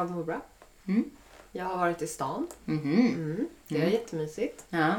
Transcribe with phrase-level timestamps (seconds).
[0.00, 0.40] Jag mår bra.
[0.86, 1.10] Mm.
[1.52, 2.46] Jag har varit i stan.
[2.64, 3.08] Mhm.
[3.14, 3.48] Mm.
[3.68, 3.92] Det är Mm.
[3.92, 4.64] jättemysigt.
[4.68, 4.94] Ja.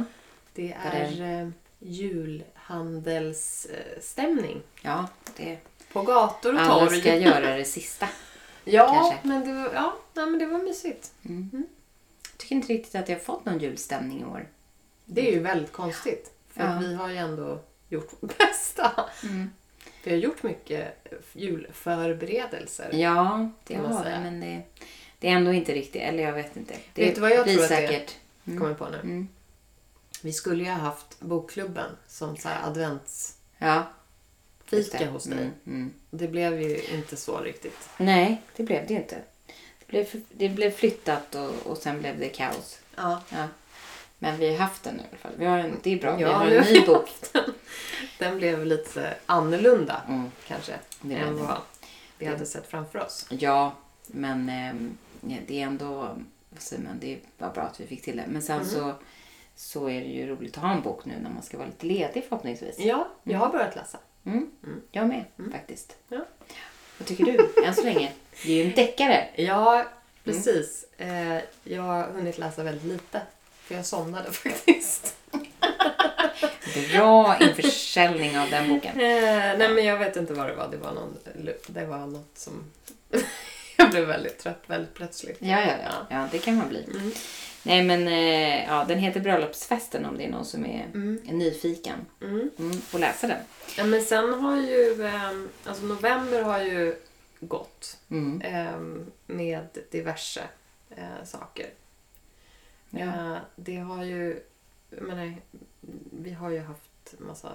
[0.53, 1.49] Det är är eh,
[1.79, 4.61] julhandelsstämning.
[4.81, 5.57] ja, det...
[5.93, 6.99] På gator och Alla torg.
[7.01, 8.07] ska göra det sista.
[8.63, 9.27] ja, kanske.
[9.27, 11.11] men det var, ja, nej, men det var mysigt.
[11.25, 11.49] Mm.
[12.31, 14.47] Jag tycker inte riktigt att jag har fått någon julstämning i år.
[15.05, 16.31] Det är ju väldigt konstigt.
[16.49, 16.77] För Ja.
[16.79, 19.05] vi har ju ändå gjort vårt bästa.
[19.23, 19.49] Mm.
[20.03, 22.89] Vi har gjort mycket julförberedelser.
[22.93, 24.19] Ja, det har vi, säga.
[24.19, 24.61] men det,
[25.21, 26.01] det är ändå inte riktigt.
[26.01, 26.75] Eller jag vet inte.
[26.93, 28.15] Det Vet du vad jag blir tror att det säkert.
[28.45, 28.59] Mm.
[28.59, 28.97] Kommer jag på nu.
[28.97, 29.27] Mm.
[30.21, 33.83] Vi skulle ju ha haft bokklubben som så här adventsfika Ja,
[34.99, 35.05] det.
[35.05, 35.37] hos dig.
[35.37, 35.93] Mm, mm.
[36.09, 37.89] Det blev ju inte så riktigt.
[37.97, 39.15] Nej, det blev det inte.
[39.79, 42.79] Det blev, det blev flyttat och, och sen blev det kaos.
[42.95, 43.21] Ja.
[43.29, 43.47] Ja.
[44.19, 45.31] Men vi har haft den i alla fall.
[45.37, 46.15] Vi har en, det är bra.
[46.15, 47.09] vi Ja, har nu en har ny vi bok.
[48.17, 50.31] Den blev lite annorlunda Mm.
[50.47, 51.57] kanske Det än vad
[52.17, 53.25] vi hade sett framför oss.
[53.29, 53.73] Ja,
[54.07, 54.71] men ja,
[55.21, 56.17] det är ändå...
[56.49, 56.99] Vad säger man?
[56.99, 58.23] Det var bra att vi fick till det.
[58.27, 58.67] Men sen Mm.
[58.69, 58.93] så,
[59.55, 61.85] så är det ju roligt att ha en bok nu när man ska vara lite
[61.85, 62.75] ledig förhoppningsvis.
[62.79, 63.97] Ja, jag har börjat läsa.
[64.25, 64.51] Mm.
[64.63, 64.81] Mm.
[64.91, 65.95] Jag med faktiskt.
[66.09, 66.25] Ja.
[66.97, 68.11] Vad tycker du än så länge?
[68.45, 69.27] Det är ju en deckare.
[69.35, 69.85] Ja,
[70.23, 70.85] precis.
[70.97, 73.21] Eh, jag har hunnit läsa väldigt lite.
[73.53, 75.15] För jag somnade faktiskt.
[76.91, 78.91] Bra införsäljning av den boken.
[78.99, 80.67] Eh, nej, men jag vet inte vad det var.
[80.67, 81.17] Det var, någon,
[81.67, 82.63] det var något som...
[83.95, 85.37] blev väldigt trött väldigt plötsligt.
[85.39, 86.07] Ja, ja, ja.
[86.09, 86.83] ja det kan man bli.
[86.83, 87.11] Mm.
[87.63, 91.15] Nej, men eh, ja, den heter Bröllopsfesten om det är någon som är Mm.
[91.25, 92.05] nyfiken.
[92.21, 92.49] Mm.
[92.59, 93.37] Mm, får läsa den.
[93.77, 95.05] Ja, men sen har ju...
[95.05, 96.95] ehm, alltså november har ju
[97.39, 97.97] gått.
[98.43, 100.41] Ehm, med diverse
[100.89, 101.65] eh, saker.
[102.89, 102.99] Ja.
[103.05, 104.43] Eh, det har ju,
[104.89, 105.33] jag menar,
[106.11, 107.51] vi har ju haft massa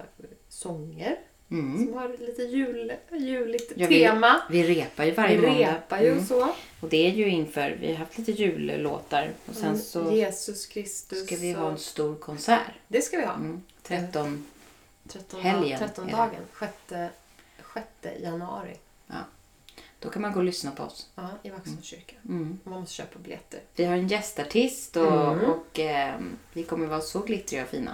[0.49, 1.17] sånger
[1.51, 1.87] Mm.
[1.87, 4.41] som har lite jul, juligt Ja, tema.
[4.51, 5.75] Vi repar ju varje vi måndag.
[5.75, 6.19] repar ju Mm.
[6.19, 6.49] och så.
[6.81, 10.67] Och det är ju inför, vi har haft lite jullåtar och sen Mm, så Jesus
[10.67, 11.27] Kristus.
[11.27, 12.61] ska vi ha en stor konsert.
[12.89, 13.35] Det ska vi ha.
[13.35, 13.63] Mm.
[13.83, 14.47] 13,
[15.09, 16.17] 13, helgen 13 är det.
[16.17, 16.31] dagen.
[16.59, 16.73] 6,
[17.75, 18.77] 6 januari.
[20.01, 21.09] då kan man gå och lyssna på oss.
[21.15, 22.15] Ja, i Vaxholms kyrka.
[22.29, 22.59] Mm.
[22.65, 23.61] Man måste köpa biljetter.
[23.77, 25.45] Vi har en gästartist och, Mm.
[25.51, 27.93] och ehm, vi kommer vara så glittriga och fina.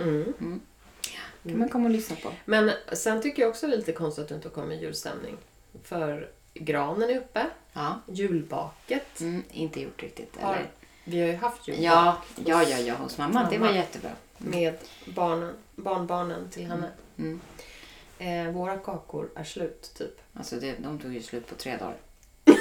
[1.45, 1.53] Mm.
[1.55, 2.33] kan man komma och lyssna på.
[2.45, 5.37] Men sen tycker jag också det är lite konstigt att det inte har kommit julstämning.
[5.85, 7.47] För granen är uppe.
[7.73, 8.01] Ja.
[8.09, 9.21] Julbaket.
[9.21, 10.37] Mm, inte gjort riktigt.
[10.41, 10.67] Har, Eller?
[11.05, 12.17] vi har ju haft julbak Ja,
[12.47, 13.47] ja, ja, ja, hos mamma.
[13.51, 13.79] Det var Mamma.
[13.79, 14.11] jättebra.
[14.39, 14.75] med
[15.07, 16.89] barnen, barnbarnen till henne.
[17.19, 17.41] Mm.
[18.19, 20.21] Eh, våra kakor är slut, typ.
[20.35, 21.97] Alltså det, de tog ju slut på tre dagar.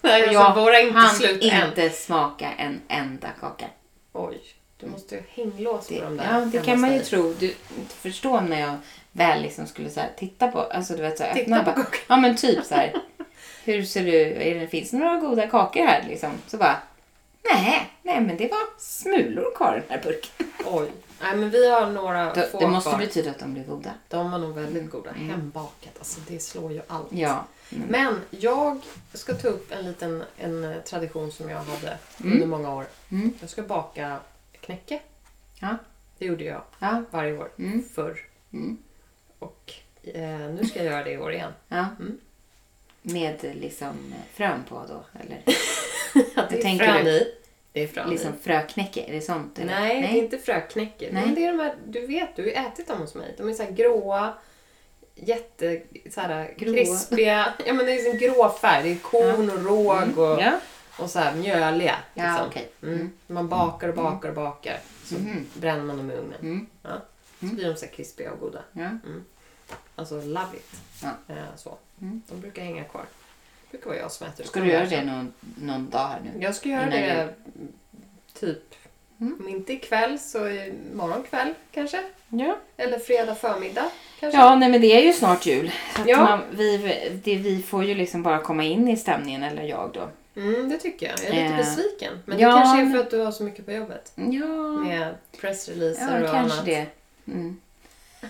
[0.00, 1.68] Nej, alltså, jag våra inte hann slut än.
[1.68, 3.66] inte smaka en enda kaka.
[4.12, 4.40] Oj,
[4.80, 6.24] du måste ju hänglås Det, på de där.
[6.32, 7.34] ja, det kan man ju tro.
[7.38, 7.54] Du
[7.88, 8.76] förstår när jag
[9.12, 11.80] väl liksom skulle så här, titta på, alltså du vet så här, Titta öppna på
[11.80, 12.94] bara, ja men typ så här.
[13.64, 16.30] Hur ser du, är det, finns det några goda kakor här liksom?
[16.46, 16.76] Så bara,
[17.54, 20.46] nej, nej men det var smulor kvar i den här burken.
[20.66, 20.90] Oj.
[21.22, 22.98] Nej, men vi har några Det, få det måste kvar.
[22.98, 23.90] betyda att de blir goda.
[24.08, 25.10] De var nog väldigt goda.
[25.12, 27.06] Hembakat, alltså det slår ju allt.
[27.10, 27.44] Ja.
[27.72, 27.86] Mm.
[27.88, 28.80] Men jag
[29.14, 32.32] ska ta upp en liten en tradition som jag hade Mm.
[32.32, 32.84] under många år.
[33.10, 33.32] Mm.
[33.40, 34.16] Jag ska baka
[34.66, 35.00] knäcke.
[35.60, 35.76] Ja.
[36.18, 37.02] Det gjorde jag Ja.
[37.10, 37.82] varje år Mm.
[37.94, 38.18] förr.
[38.52, 38.78] Mm.
[39.38, 39.72] Och
[40.02, 41.52] eh, nu ska jag göra det i år igen.
[41.68, 41.86] ja.
[42.00, 42.18] Mm.
[43.02, 45.04] Med liksom frön på då?
[45.20, 45.42] Eller
[46.50, 47.10] Det är frön du?
[47.10, 47.34] i.
[47.72, 48.42] Det är frön liksom i.
[48.44, 49.04] fröknäcke?
[49.08, 49.58] Är det sånt?
[49.58, 49.80] Eller?
[49.80, 51.08] Nej, det är inte fröknäcke.
[51.12, 51.22] Nej.
[51.26, 53.34] Men det är de här, du vet, du har ju ätit dem hos mig.
[53.38, 54.34] De är så här gråa,
[55.14, 57.54] jätte så här, krispiga.
[57.66, 58.82] Ja men det är liksom grå färg.
[58.82, 60.60] Det är korn och råg och, Ja,
[60.98, 61.96] och så här mjöliga.
[62.14, 62.46] ja liksom.
[62.48, 62.70] okej.
[62.82, 63.10] Mm.
[63.26, 64.78] Man bakar och bakar och bakar.
[65.04, 65.46] Så Mhm.
[65.54, 66.40] bränner man dem i ugnen.
[66.40, 66.66] Mm.
[66.82, 66.90] Ja.
[67.40, 68.62] Så blir de så här krispiga och goda.
[69.96, 70.80] Alltså love it.
[71.02, 71.08] Ja.
[71.34, 71.76] Eh, så.
[72.00, 72.22] Mm.
[72.28, 73.04] De brukar hänga kvar.
[73.62, 76.42] Det brukar vara jag som äter Ska du göra det någon, någon dag här nu?
[76.42, 77.34] Jag ska göra Innan det
[78.40, 78.74] typ,
[79.20, 79.36] Mm.
[79.40, 82.04] om inte ikväll så imorgon kväll kanske.
[82.28, 82.56] Ja.
[82.76, 83.90] Eller fredag förmiddag
[84.20, 84.38] kanske.
[84.40, 85.72] Ja, nej men det är ju snart jul.
[85.96, 86.20] Så Ja.
[86.24, 86.78] man, vi,
[87.24, 90.08] det, vi får ju liksom bara komma in i stämningen, eller jag då.
[90.36, 91.18] Mm, det tycker jag.
[91.18, 92.18] Jag är lite Eh, besviken.
[92.24, 94.12] Men ja, det kanske är för att du har så mycket på jobbet.
[94.14, 94.46] Ja,
[94.76, 96.64] Med pressreleaser ja och kanske annat.
[96.66, 96.86] det.
[97.26, 97.60] Mm.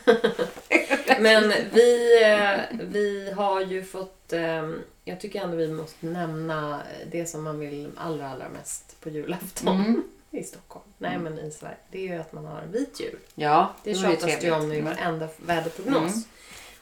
[1.21, 4.33] Men vi, eh, vi har ju fått...
[4.33, 4.71] eh,
[5.05, 6.81] Jag tycker ändå vi måste nämna
[7.11, 10.03] det som man vill allra, allra mest på julafton Mm.
[10.31, 10.85] i Stockholm.
[10.99, 11.77] Nej, men i Sverige.
[11.91, 13.19] Det är ju att man har en vit jul.
[13.35, 14.95] Ja, Det ju tjatas det ju om i Mm.
[14.95, 16.13] varenda väderprognos.
[16.15, 16.25] Mm.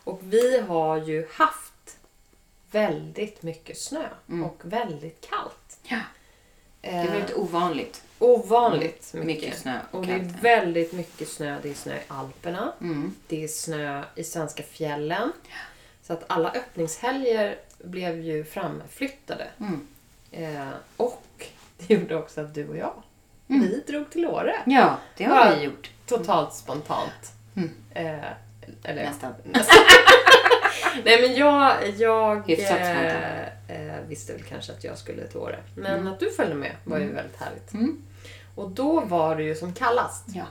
[0.05, 1.63] Och vi har ju haft
[2.75, 4.44] väldigt mycket snö Mm.
[4.44, 5.79] och väldigt kallt.
[5.82, 6.00] Ja,
[6.81, 8.03] det var Eh, lite ovanligt.
[8.19, 9.26] ovanligt mycket.
[9.26, 11.59] Mycket snö och, Och det är väldigt mycket snö.
[11.62, 12.73] Det är snö i Alperna.
[12.81, 13.15] Mm.
[13.29, 15.32] Det är snö i svenska fjällen.
[16.03, 19.47] Så att alla öppningshelger blev ju framflyttade.
[19.61, 19.87] Mm.
[20.32, 21.47] Eh, och
[21.79, 23.03] det gjorde också att du och jag,
[23.49, 23.61] Mm.
[23.62, 24.55] vi drog till Åre.
[24.67, 25.91] Ja, det har vi gjort.
[26.06, 27.32] Totalt spontant.
[27.56, 27.71] Mm.
[27.94, 28.25] Eh,
[28.82, 29.32] eller, Nästan.
[31.05, 35.59] Nej men jag, jag Hyfsat eh, eh, visste väl kanske att jag skulle till Åre.
[35.76, 36.12] Men Mm.
[36.12, 37.73] att du följde med var ju väldigt härligt.
[37.75, 38.03] Mm.
[38.55, 40.25] Och då var det ju som kallast.
[40.26, 40.44] Ja.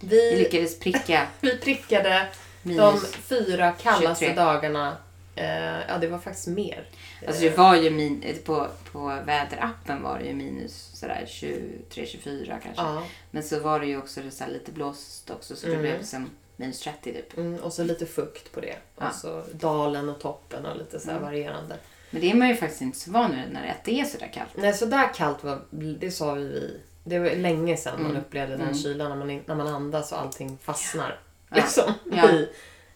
[0.00, 2.28] Vi Vi, lyckades pricka vi prickade
[2.62, 3.14] de minus.
[3.14, 4.34] fyra kallaste 23.
[4.44, 4.96] dagarna.
[5.34, 6.84] Eh, ja, det var faktiskt mer.
[7.26, 12.82] Alltså det var ju min, på, på väderappen var det ju minus sådär 23-24 kanske.
[12.82, 13.02] Ja.
[13.30, 15.82] Men så var det ju också det så lite blåst också så det Mm.
[15.82, 17.36] blev liksom minus 30 typ.
[17.36, 18.76] Mm, och så lite fukt på det.
[18.98, 19.08] Ja.
[19.08, 21.24] Och så dalen och toppen och lite så här Mm.
[21.30, 21.76] varierande.
[22.10, 24.50] Men det är man ju faktiskt inte så van vid när det är sådär kallt.
[24.54, 26.80] Nej, så där kallt var, det sa ju vi.
[27.04, 28.22] Det var länge sedan man Mm.
[28.22, 28.78] upplevde den Mm.
[28.78, 31.18] kylan när man, när man andas och allting fastnar.
[31.48, 31.56] Ja.
[31.56, 31.92] Liksom.
[32.16, 32.30] Ja.
[32.30, 32.48] I,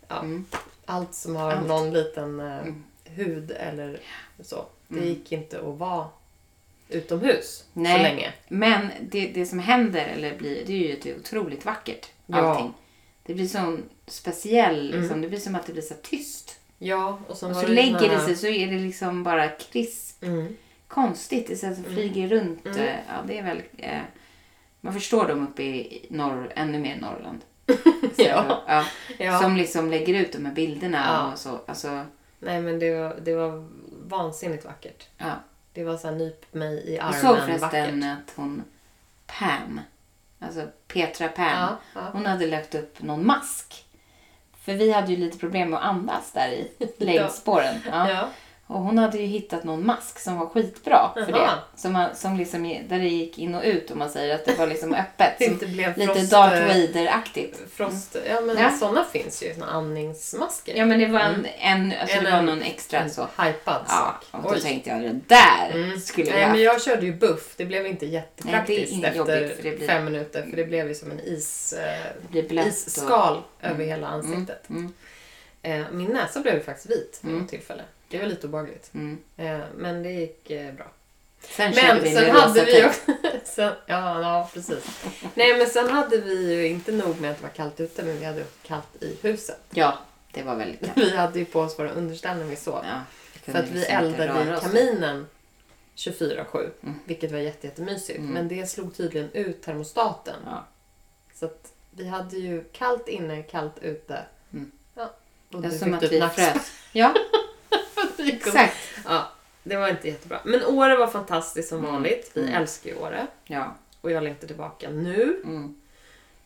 [0.09, 0.19] ja.
[0.19, 0.45] Mm.
[0.87, 1.69] Allt som har Allt.
[1.69, 2.85] någon liten eh, Mm.
[3.05, 4.01] hud eller
[4.43, 4.65] så.
[4.89, 5.09] Det Mm.
[5.09, 6.07] gick inte att vara
[6.89, 7.97] utomhus Nej.
[7.97, 8.33] så länge.
[8.49, 12.07] Men det, det som händer, eller blir, det är ju att det är otroligt vackert.
[12.33, 12.75] Allting.
[13.27, 15.05] Det blir sån speciell, liksom.
[15.05, 15.21] Mm.
[15.21, 16.61] det blir som att det blir så tyst.
[16.79, 20.23] Ja, och, Och så det lägger det sig så är det liksom bara krisp.
[20.23, 20.57] Mm.
[20.89, 22.67] Konstigt, det så att det flyger runt.
[22.67, 22.79] Mm.
[22.79, 24.01] eh, Ja, det är väl, eh,
[24.81, 27.41] man förstår dem uppe i norr, ännu mer Norrland.
[28.17, 28.63] Så, Ja.
[28.67, 28.85] ja.
[29.19, 29.41] Ja.
[29.41, 31.61] Som liksom lägger ut de här bilderna och så.
[31.67, 32.05] Alltså,
[32.39, 33.69] Nej, men det var, det var
[34.07, 35.09] vansinnigt vackert.
[35.19, 35.33] ja.
[35.73, 37.61] Det var så här nyp mig i Jag armen såg förresten
[38.01, 38.19] vackert.
[38.29, 38.63] att hon,
[39.27, 39.81] Pam,
[40.47, 42.01] alltså Petra Pam, Ja, ja.
[42.13, 43.85] hon hade lagt upp någon mask.
[44.65, 46.71] För vi hade ju lite problem med att andas där i
[47.05, 47.75] längdspåren.
[47.91, 48.29] Ja.
[48.67, 51.47] Och hon hade ju hittat någon mask som var skitbra för Jaha.
[51.75, 51.81] det.
[51.81, 54.55] Som, man, som liksom, där det gick in och ut om man säger att det
[54.59, 55.33] var liksom öppet.
[55.39, 57.57] Det inte blev lite frost, Darth Vader-aktigt.
[57.75, 58.71] Frost, ja men Ja.
[58.71, 60.75] sådana finns ju, såna andningsmasker.
[60.77, 61.47] Ja men det var en, Mm.
[61.61, 63.23] en, alltså En- det var någon extra en så.
[63.23, 64.45] hypad Ja, sak.
[64.45, 66.01] och då tänkte jag det där Mm.
[66.01, 69.61] skulle Nej jag men jag körde ju buff, det blev inte jättepraktiskt inget efter jobbigt,
[69.61, 71.75] blir- fem minuter för det blev ju som en is,
[72.33, 74.71] eh, isskal och, över hela ansiktet.
[74.71, 74.93] Mm,
[75.65, 77.43] Eh, min näsa blev ju faktiskt vit vid Mm.
[77.43, 77.83] något tillfälle.
[78.09, 78.91] Det var lite obehagligt.
[78.95, 79.19] mm.
[79.37, 80.87] Eh, men det gick eh, bra.
[81.41, 83.01] Sen Men vi sen hade vi också...
[83.45, 85.05] sen, ja, ja, precis.
[85.35, 88.19] Nej, men sen hade vi ju inte nog med att det var kallt ute, men
[88.19, 89.61] vi hade också kallt i huset.
[89.71, 89.99] Ja,
[90.33, 90.97] det var väldigt kallt.
[90.97, 92.85] Vi hade ju på oss våra underställ när vi sov.
[92.85, 93.01] Ja,
[93.53, 95.27] För att vi liksom eldade i kaminen
[95.97, 96.71] 24-7.
[96.83, 96.95] Mm.
[97.05, 98.19] Vilket var jätte, jättemysigt.
[98.19, 98.31] Mm.
[98.31, 100.37] Men det slog tydligen ut termostaten.
[100.47, 100.65] Ja.
[101.35, 104.19] Så att vi hade ju kallt inne, kallt ute.
[105.55, 106.73] Och Det du är som att vi frös.
[106.93, 107.15] Ja,
[108.17, 108.77] Det exakt.
[109.05, 109.29] Ja,
[109.63, 110.41] det var inte jättebra.
[110.45, 111.93] Men Åre var fantastiskt som Mm.
[111.93, 112.31] vanligt.
[112.35, 112.55] Vi Mm.
[112.55, 113.27] älskar ju Åre.
[113.45, 113.75] Ja.
[114.01, 115.41] Och jag längtar tillbaka nu.
[115.45, 115.75] Mm.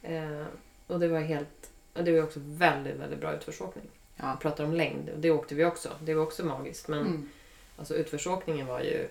[0.02, 0.46] Eh,
[0.87, 1.70] och det var helt...
[1.94, 3.84] Och det var också väldigt, väldigt bra utförsåkning.
[4.16, 4.25] Ja.
[4.28, 5.08] Jag pratar om längd.
[5.08, 5.88] Och det åkte vi också.
[6.00, 6.88] Det var också magiskt.
[6.88, 7.31] Men Mm.
[7.78, 9.08] alltså utförsåkningen var ju...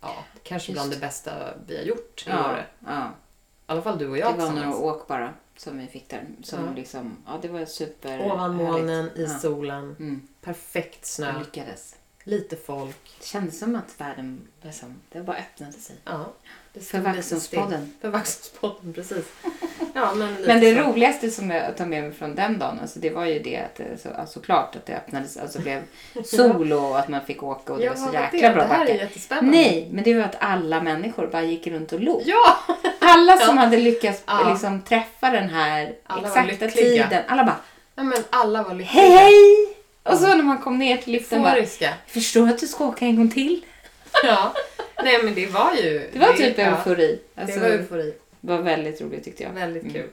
[0.00, 0.74] Ja, kanske Just.
[0.76, 1.32] bland det bästa
[1.66, 2.64] vi har gjort i Ja, Åre.
[2.86, 3.10] ja.
[3.66, 6.24] Alla fall du och Det jag var några åk bara som vi fick där.
[6.42, 6.72] Som Ja.
[6.76, 9.38] liksom, ja det var super Ovan molnen, i Ja.
[9.38, 9.96] solen.
[9.98, 10.22] Mm.
[10.40, 11.32] Perfekt snö.
[11.32, 11.96] Vi lyckades.
[12.24, 13.16] Lite folk.
[13.20, 15.96] Det kändes som att världen liksom, det bara öppnade sig.
[16.04, 16.32] Ja.
[16.72, 17.92] Det För Vaxholmspodden.
[18.00, 19.24] För Vaxholmspodden, precis.
[19.96, 20.80] Ja, men, Men det så.
[20.80, 23.74] roligaste som jag tar med mig från den dagen, alltså det var ju det att
[23.76, 25.82] det, så, alltså, såklart att det öppnades, alltså blev
[26.24, 28.54] sol och att man fick åka och det ja, var så jäkla det?
[28.54, 28.96] bra Det här är backe.
[28.98, 29.50] jättespännande.
[29.50, 32.22] Nej, men det var att alla människor bara gick runt och log.
[32.24, 32.56] Ja!
[33.00, 33.62] Alla som Ja.
[33.62, 34.48] hade lyckats Ja.
[34.50, 37.22] liksom, träffa den här Alla exakta tiden.
[37.28, 37.56] Alla bara
[37.94, 39.02] ja, men alla var lyckliga.
[39.02, 39.76] hej hej!
[40.02, 41.88] Och så när man kom ner till liften bara Euforiska.
[42.06, 43.64] förstår att du ska åka en gång till.
[44.24, 44.52] Ja.
[45.04, 46.10] Nej, men det var ju...
[46.12, 47.20] Det var typ ja, eufori.
[47.36, 48.14] Alltså, Det var eufori.
[48.46, 49.50] Var väldigt roligt tyckte jag.
[49.50, 49.94] Väldigt Mm.
[49.94, 50.08] kul.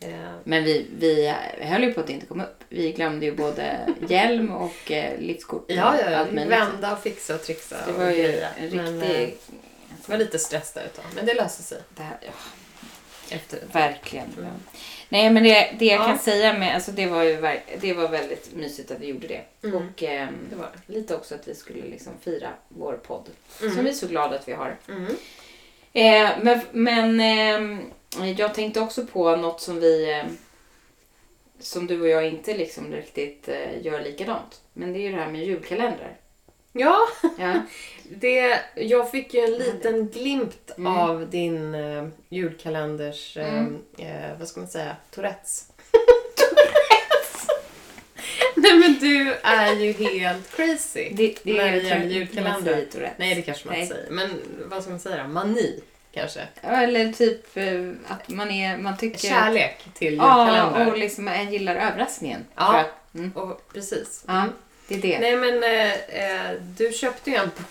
[0.00, 2.64] Eh, Men vi, vi höll ju på att inte komma upp.
[2.68, 5.64] Vi glömde ju både hjälm och eh, liftkort.
[5.64, 6.16] och ja, ja, ja.
[6.18, 6.52] allt Vi möjligt.
[6.52, 9.22] vända och fixa och trixa Det var ju en Men, riktig...
[9.22, 9.28] eh,
[10.06, 12.32] det var lite stress där ett tag, men det löste sig Det här, ja,
[13.36, 14.26] efter verkligen.
[14.38, 14.50] Mm.
[15.08, 16.04] Nej men det, det jag Ja.
[16.06, 19.42] kan säga med, alltså det var ju det var väldigt mysigt att vi gjorde det.
[19.68, 19.76] Mm.
[19.76, 23.28] Och ehm, Det var lite också att vi skulle liksom fira vår podd.
[23.60, 23.74] Mm.
[23.74, 24.76] Som vi är så glada att vi har.
[24.88, 25.16] Mm.
[25.92, 27.80] Eh, men men ehm,
[28.36, 30.12] jag tänkte också på något som vi...
[30.12, 30.36] ehm,
[31.58, 34.60] som du och jag inte liksom riktigt eh, gör likadant.
[34.72, 36.16] Men det är ju det här med julkalendrar.
[36.72, 36.96] Ja,
[37.38, 37.54] Ja.
[38.10, 40.92] det, jag fick ju en liten glimt Mm.
[40.96, 43.78] av din eh, julkalenders, eh, Mm.
[43.98, 45.69] eh, vad ska man säga, Tourettes.
[48.56, 51.08] Nej men du är ju helt crazy.
[51.12, 53.14] Det, det När det är gäller Tourette.
[53.16, 54.10] Nej det kanske man inte säger.
[54.10, 54.30] Men
[54.64, 55.28] vad ska man säga då?
[55.28, 55.80] Mani
[56.14, 56.40] kanske?
[56.62, 59.18] Ja, Eller typ eh, att man, är, man tycker...
[59.18, 60.90] Kärlek till Ja, julkalendrar.
[60.92, 62.46] och liksom man gillar överraskningen.
[62.54, 62.84] Ja.
[63.14, 63.32] Mm.
[63.32, 64.24] Och, precis.
[64.26, 64.52] Ja, Mm.
[64.88, 65.18] det är det.
[65.18, 67.62] Nej men eh, eh, du köpte ju en på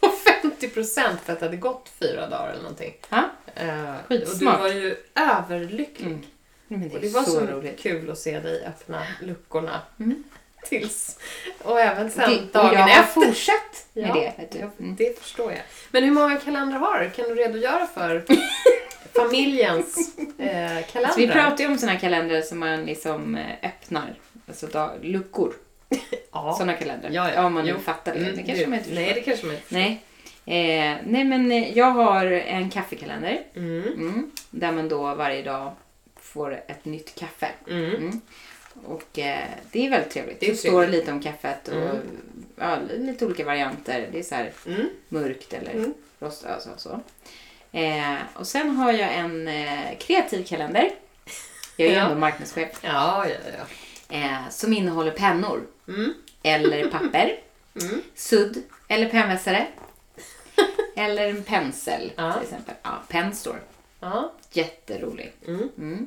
[0.00, 0.12] på
[0.60, 2.94] 50% för att det hade gått fyra dagar eller någonting.
[3.08, 3.22] Ja.
[3.54, 4.60] Eh, och du Skitsmart.
[4.60, 6.06] var ju överlycklig.
[6.06, 6.22] Mm.
[6.68, 7.80] Men det Och det var så, så, roligt.
[7.80, 9.80] kul att se dig öppna luckorna.
[10.00, 10.24] Mm.
[10.68, 11.18] Tills,
[11.62, 13.20] och även sen Det, dagen jag har efter.
[13.20, 14.32] fortsatt med Ja, det.
[14.38, 14.58] Vet du.
[14.84, 14.96] Mm.
[14.96, 15.60] det förstår jag.
[15.90, 17.10] Men hur många kalendrar har du?
[17.10, 18.24] Kan du redogöra för
[19.14, 21.12] familjens eh, kalendrar?
[21.12, 24.14] Så vi pratar ju om här kalendrar som man liksom eh, öppnar.
[24.48, 25.52] Alltså dag, luckor.
[26.32, 26.54] ja.
[26.58, 27.10] Såna kalendrar.
[27.10, 27.44] Ja, ja.
[27.46, 27.78] Om man Jo.
[27.78, 28.18] fattar det.
[28.20, 29.14] Mm, det kanske man inte Nej, förstår.
[29.14, 29.78] det kanske man inte förstår.
[29.78, 30.02] Nej.
[30.90, 33.40] Eh, nej men eh, jag har en kaffekalender.
[33.56, 33.82] Mm.
[33.82, 35.72] Mm, där man då varje dag
[36.36, 37.48] får ett nytt kaffe.
[37.70, 37.94] Mm.
[37.94, 38.20] Mm.
[38.86, 40.40] Och eh, det är väldigt trevligt.
[40.40, 41.96] Det Det, står lite om kaffet och Mm.
[42.56, 44.08] ja, lite olika varianter.
[44.12, 44.88] Det är så här Mm.
[45.08, 45.94] mörkt eller Mm.
[46.18, 47.00] rostat alltså, så.
[47.78, 50.90] Eh, och sen har jag en eh, kreativ kalender.
[51.76, 52.02] Jag är ju Ja.
[52.04, 52.68] ändå marknadschef.
[52.82, 54.16] Ja, ja, ja.
[54.16, 56.14] Eh, som innehåller pennor Mm.
[56.42, 57.40] eller papper,
[57.82, 58.02] Mm.
[58.14, 59.66] sudd eller pennvässare.
[60.96, 62.32] eller en pensel Ja.
[62.32, 62.74] till exempel.
[62.82, 63.58] Ja, Penstore.
[64.00, 64.32] Ja.
[64.52, 65.32] Jätterolig.
[65.46, 66.06] Mm.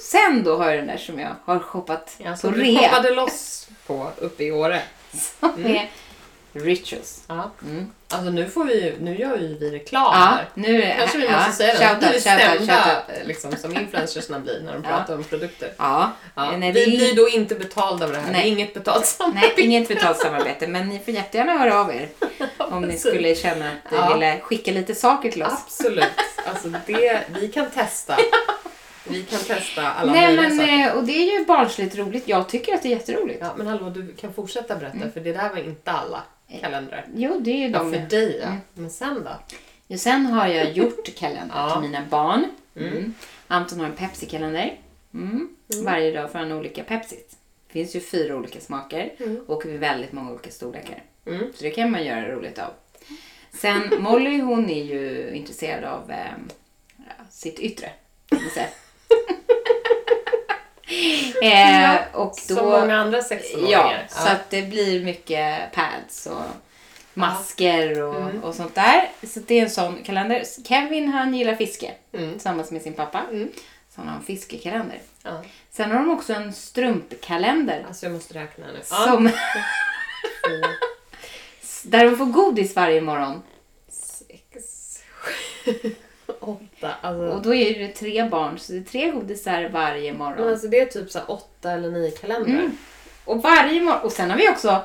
[0.00, 2.80] Sen då har jag den där som jag har shoppat Ja, på som du rea.
[2.88, 4.82] hoppade loss på uppe i Åre.
[5.40, 5.74] Som Mm.
[5.76, 5.88] är
[6.52, 7.20] Rituals.
[7.28, 7.50] Ja.
[7.62, 7.92] Mm.
[8.08, 10.48] Alltså nu, får vi, nu gör ju vi reklam Ja, här.
[10.54, 11.78] nu är Kanske vi ja, måste säga det.
[11.78, 13.26] shout Nu är vi out, out, stämda out.
[13.26, 14.88] liksom, som influencersna blir när de Ja.
[14.96, 15.72] pratar om produkter.
[15.78, 16.56] Ja, Ja.
[16.56, 18.32] nej, vi blir då inte betalda av det här.
[18.32, 18.48] Nej.
[18.48, 19.60] Inget betalt Nej, samarbete.
[19.62, 22.08] inget betalt samarbete, men ni får jättegärna höra av er
[22.58, 25.52] om ni skulle känna att ni ville skicka lite saker till oss.
[25.66, 26.04] Absolut.
[26.46, 28.16] Alltså det, vi kan testa.
[29.10, 30.86] Vi kan testa alla Nej, möjliga men, saker.
[30.88, 32.28] eh, och det är ju barnsligt roligt.
[32.28, 33.38] Jag tycker att det är jätteroligt.
[33.40, 35.12] Ja, men hallå, du kan fortsätta berätta Mm.
[35.12, 36.22] för det där var inte alla
[36.60, 37.06] kalendrar.
[37.14, 37.92] Jo, det är ju Ja, de.
[37.92, 38.46] för dig ja.
[38.48, 38.58] Mm.
[38.74, 39.30] Men sen då?
[39.86, 41.70] Ja, sen har jag gjort kalender Ja.
[41.70, 42.44] till mina barn.
[42.76, 42.88] Mm.
[42.92, 43.14] Mm.
[43.48, 44.78] Anton har en Pepsi-kalender.
[45.14, 45.48] Mm.
[45.84, 47.36] Varje dag får han olika Pepsis.
[47.66, 49.40] Det finns ju fyra olika smaker Mm.
[49.46, 51.02] och väldigt många olika storlekar.
[51.26, 51.52] Mm.
[51.54, 52.70] Så det kan man göra roligt av.
[53.52, 56.16] Sen Molly hon är ju intresserad av eh,
[57.30, 57.90] sitt yttre.
[61.42, 63.70] eh, och då, Som många andra 16-åringar.
[63.70, 66.42] Ja, så att det blir mycket pads och
[67.14, 68.44] masker och, Mm.
[68.44, 69.10] och sånt där.
[69.26, 70.44] Så det är en sån kalender.
[70.64, 72.32] Kevin han gillar fiske Mm.
[72.32, 73.22] tillsammans med sin pappa.
[73.30, 73.48] Mm.
[73.94, 75.00] Så han har en fiskekalender.
[75.22, 75.42] Ja.
[75.70, 77.84] Sen har de också en strumpkalender.
[77.88, 78.80] Alltså jag måste räkna nu.
[78.84, 79.28] Som,
[80.48, 80.68] fyra,
[81.82, 83.42] där de får godis varje morgon.
[83.88, 84.64] sex,
[85.10, 85.94] sju,
[86.40, 86.90] åtta.
[87.00, 90.48] Alltså, Och då är det tre barn, så det är tre godisar varje men morgon.
[90.48, 92.52] alltså det är typ så åtta eller nio kalendrar.
[92.54, 92.76] Mm.
[93.24, 94.02] Och varje morgon.
[94.02, 94.82] Och sen har vi också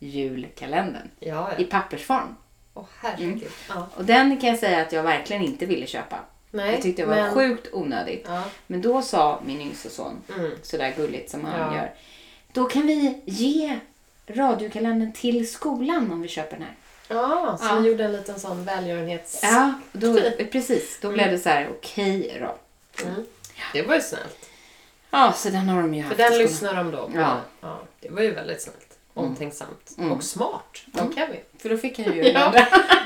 [0.00, 1.66] TV-julkalendern Ja, i ja.
[1.70, 2.36] pappersform.
[2.74, 3.32] Åh herregud.
[3.32, 3.42] Mm.
[3.68, 3.88] Ja.
[3.96, 6.16] Och den kan jag säga att jag verkligen inte ville köpa.
[6.50, 7.34] Nej, Jag tyckte det var men...
[7.34, 8.24] sjukt onödigt.
[8.28, 8.42] Ja.
[8.66, 10.50] Men då sa min yngste son, Mm.
[10.62, 11.92] sådär gulligt som han gör.
[12.52, 13.78] Då kan vi ge
[14.26, 16.74] radiokalendern till skolan om vi köper den här.
[17.10, 17.80] Ja, så Ja.
[17.80, 19.40] ni gjorde en liten sån välgörenhets...
[19.42, 20.20] Ja, då,
[20.52, 20.98] precis.
[21.02, 22.56] Då blev det så här, okej då.
[23.06, 23.26] Mm.
[23.72, 24.48] Det var ju snällt.
[25.10, 26.42] Ja, så den har de ju För haft den i skolan.
[26.46, 27.12] lyssnar de då på.
[27.18, 27.36] Ja.
[27.60, 28.98] Ja, det var ju väldigt snällt.
[29.14, 29.94] Omtänksamt.
[29.98, 30.12] Mm.
[30.12, 31.14] Och smart av Mm.
[31.14, 31.40] Kevin.
[31.58, 32.50] För då fick han ju Ja.
[32.52, 32.64] den.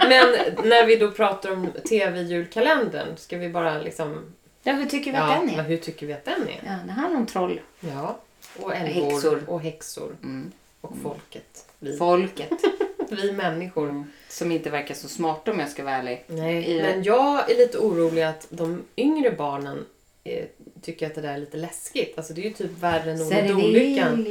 [0.08, 0.34] Men
[0.68, 4.32] när vi då pratar om TV-julkalendern, ska vi bara liksom...
[4.62, 5.62] Ja, hur tycker vi att den är?
[5.62, 6.60] hur tycker vi att den är?
[6.66, 7.60] Ja, det handlar om troll.
[7.80, 8.18] Ja.
[8.60, 9.44] Och älgor Häxor.
[9.46, 10.16] och häxor.
[10.22, 10.52] Mm.
[10.80, 11.66] Och folket.
[11.78, 12.50] Vi, Folket.
[13.14, 13.88] vi människor.
[13.90, 14.04] Mm.
[14.28, 16.24] Som inte verkar så smarta om jag ska vara ärlig.
[16.26, 19.84] Nej, I- men jag är lite orolig att de yngre barnen
[20.24, 20.44] eh,
[20.82, 22.18] tycker att det där är lite läskigt.
[22.18, 24.26] Alltså det är ju typ värre än Olyckan.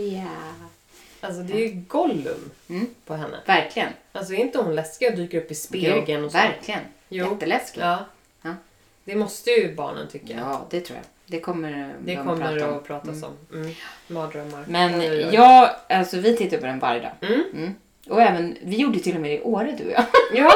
[1.22, 2.88] Alltså det är ju Gollum Mm.
[3.06, 3.38] på henne.
[3.46, 3.90] Verkligen.
[4.12, 6.38] Alltså är inte hon läskig och dyker upp i spegeln Jo, och så?
[6.38, 6.80] Verkligen.
[7.10, 7.32] Jo.
[7.34, 7.82] Jätteläskigt.
[7.84, 8.06] Ja.
[8.42, 8.56] Ja.
[9.04, 10.34] Det måste ju barnen tycka.
[10.38, 11.06] Ja, det tror jag.
[11.26, 11.72] Det kommer
[12.06, 12.78] Det de kommer prata om.
[12.78, 13.34] att pratas om.
[13.54, 13.74] Mm.
[14.08, 14.66] Mardrömmar.
[14.68, 15.02] Men
[15.34, 17.12] jag, alltså vi tittar på den varje dag.
[17.22, 17.76] Mm.
[18.10, 20.06] Och även, vi gjorde till och med det i Åre du och jag.
[20.34, 20.54] Ja,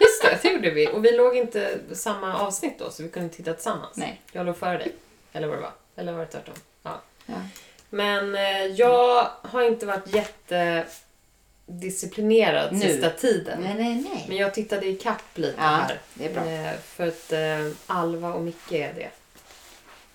[0.00, 0.38] just det.
[0.42, 0.88] Det gjorde vi.
[0.88, 3.96] Och vi låg inte samma avsnitt då, så vi kunde titta tillsammans.
[3.96, 4.20] Nej.
[4.32, 4.92] Jag låg före dig.
[5.32, 5.72] Eller vad det var.
[5.96, 6.54] Eller var det tvärtom?
[6.82, 7.00] Ja.
[7.26, 7.34] Ja.
[7.90, 10.14] Men eh, jag har inte varit
[11.66, 12.80] jättedisciplinerad Nu.
[12.80, 13.60] sista tiden.
[13.62, 14.24] Nej, nej, nej.
[14.28, 15.98] Men jag tittade i kapp lite Ja, här.
[16.14, 16.44] det är bra.
[16.50, 19.08] Eh, för att eh, Alva och Micke är det.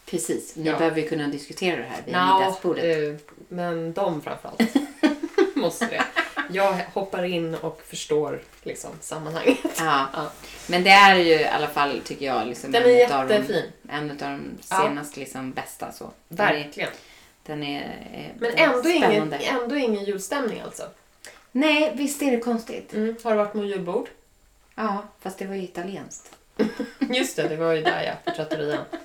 [0.06, 0.78] Precis, ni Ja.
[0.78, 3.28] behöver ju kunna diskutera det här vid middagsbordet.
[3.48, 4.62] men de framförallt
[5.56, 6.04] måste det.
[6.52, 9.58] Jag hoppar in och förstår liksom sammanhanget.
[9.80, 10.08] Ja.
[10.14, 10.32] Ja.
[10.68, 12.88] Men det är ju i alla fall, tycker jag, liksom Den är
[13.28, 14.82] de, en av de Ja.
[14.82, 15.92] senaste liksom, bästa.
[15.92, 16.12] Så.
[16.28, 16.90] Den är, Verkligen.
[17.46, 17.82] den är,
[18.14, 20.84] är Men den ändå ingen, ändå ingen julstämning alltså.
[21.52, 22.94] Nej, visst är det konstigt?
[22.94, 23.16] Mm.
[23.24, 24.10] Har du varit med julbord?
[24.76, 26.32] Ja, fast det var ju italienskt.
[27.00, 28.84] Just det, det var ju där ja, på trattorian.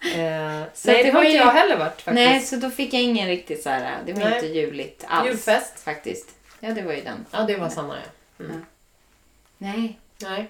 [0.00, 2.14] Eh, Så nej, det det har inte jag heller varit faktiskt.
[2.14, 4.34] Nej, så då fick jag ingen riktigt så här, det var Nej.
[4.34, 5.28] inte juligt alls.
[5.28, 5.80] Julfest.
[5.80, 6.28] Faktiskt.
[6.60, 7.26] Ja, det var ju den.
[7.30, 8.44] Ja, det var samma ja.
[8.44, 8.64] Mm.
[9.58, 9.98] Nej.
[10.22, 10.48] Nej.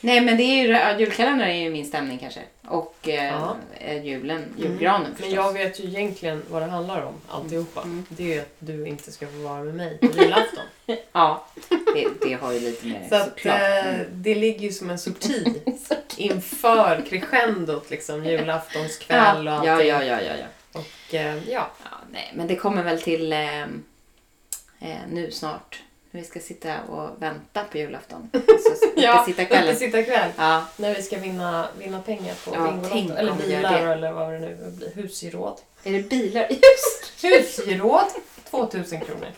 [0.00, 2.40] Nej, men det är ju, ja, julkalendern är ju min stämning kanske.
[2.66, 3.56] Och eh, Ja.
[3.80, 5.34] eh, julen, julgranen Men förstås.
[5.34, 7.82] jag vet ju egentligen vad det handlar om, alltihopa.
[7.82, 8.04] Mm.
[8.08, 10.64] Det är ju att du inte ska få vara med mig på julafton.
[11.12, 14.98] Ja, det, det har ju lite med Så att, eh, det ligger ju som en
[14.98, 15.62] sorti
[16.16, 19.88] inför crescendot, liksom julaftonskväll och ja, allting.
[19.88, 20.46] ja, ja, ja, ja.
[20.80, 21.90] Och eh, ja, ja.
[22.12, 23.38] Nej, men det kommer väl till eh,
[24.80, 25.82] eh, nu snart.
[26.10, 28.30] När vi ska sitta och vänta på julafton.
[28.32, 29.68] Så ja uppesittarkvällen.
[29.68, 30.30] uppesittarkväll.
[30.36, 33.14] Ja, När vi ska vinna, vinna pengar på Ja, Bingolotto.
[33.18, 34.92] Eller bilar eller vad det nu blir.
[34.94, 35.60] Husgeråd.
[35.84, 36.48] är det bilar?
[36.50, 38.04] Just Husgeråd!
[38.50, 39.28] 2000 kronor.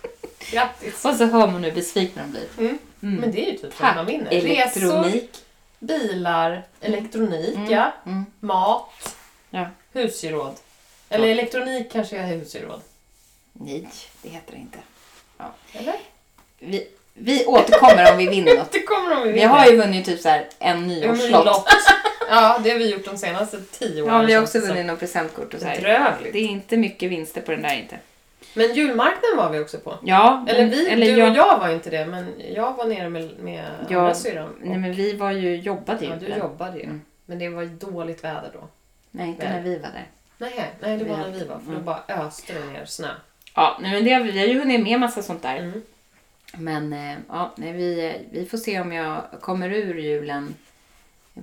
[0.50, 1.04] Grattis!
[1.04, 2.46] Och så hör man hur besvikna de blir.
[2.58, 2.78] Mm.
[3.02, 3.14] Mm.
[3.20, 3.88] Men det är ju typ Tack.
[3.88, 4.30] som man vinner.
[4.30, 5.30] Resor, Elektronik.
[5.78, 7.70] bilar, elektronik, Mm.
[7.70, 7.92] ja.
[8.06, 8.24] Mm.
[8.40, 9.16] mat,
[9.50, 9.66] Ja.
[9.92, 10.54] husgeråd.
[11.08, 11.32] Eller Ja.
[11.32, 12.80] elektronik kanske är husgeråd.
[13.52, 13.88] Nej,
[14.22, 14.78] det heter det inte.
[15.72, 15.94] Eller?
[16.58, 18.86] Vi, vi återkommer om vi vinner något.
[18.86, 21.44] Kommer de ju Vi har ju vunnit typ så här en nyårslott.
[21.44, 21.68] lott.
[22.30, 24.14] Ja, det har vi gjort de senaste tio åren.
[24.14, 26.16] Ja, vi har också vunnit något presentkort och så här.
[26.32, 27.98] Det är inte mycket vinster på den där inte.
[28.54, 29.94] Men julmarknaden var vi också på.
[30.02, 33.08] Ja, Eller vi, eller du jag, och jag var inte det, men jag var nere
[33.08, 34.54] med, med Ja, andra syrran.
[34.62, 36.84] Nej men vi var ju, jobbade ju Ja, du jobbade ju.
[36.84, 37.02] Mm.
[37.26, 38.68] Men det var ju dåligt väder då.
[39.10, 39.52] Nej, inte Nej.
[39.52, 40.06] när vi var där.
[40.38, 41.58] Nej, nej det Vi var när vi var.
[41.58, 41.84] För då mm.
[41.84, 43.08] bara öste det ner snö.
[43.56, 45.56] Ja, nej, men det, vi har ju hunnit med massa sånt där.
[45.56, 45.82] Mm.
[46.58, 50.54] Men eh, ja, nej, vi, vi får se om jag kommer ur julen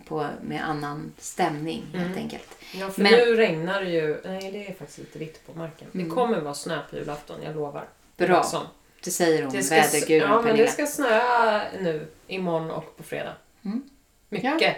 [0.05, 2.17] på, med annan stämning helt Mm.
[2.17, 2.57] enkelt.
[2.73, 4.21] Ja, för Men- nu regnar det ju.
[4.25, 5.87] Nej, det är faktiskt lite vitt på marken.
[5.93, 6.07] Mm.
[6.09, 7.85] Det kommer vara snö på julafton, jag lovar.
[8.17, 8.63] Bra, Som.
[9.03, 10.65] det säger hon, väderguren ja, men Pernilla.
[10.65, 13.33] det ska snöa nu, imorgon och på fredag.
[13.65, 13.89] Mm.
[14.29, 14.75] Mycket.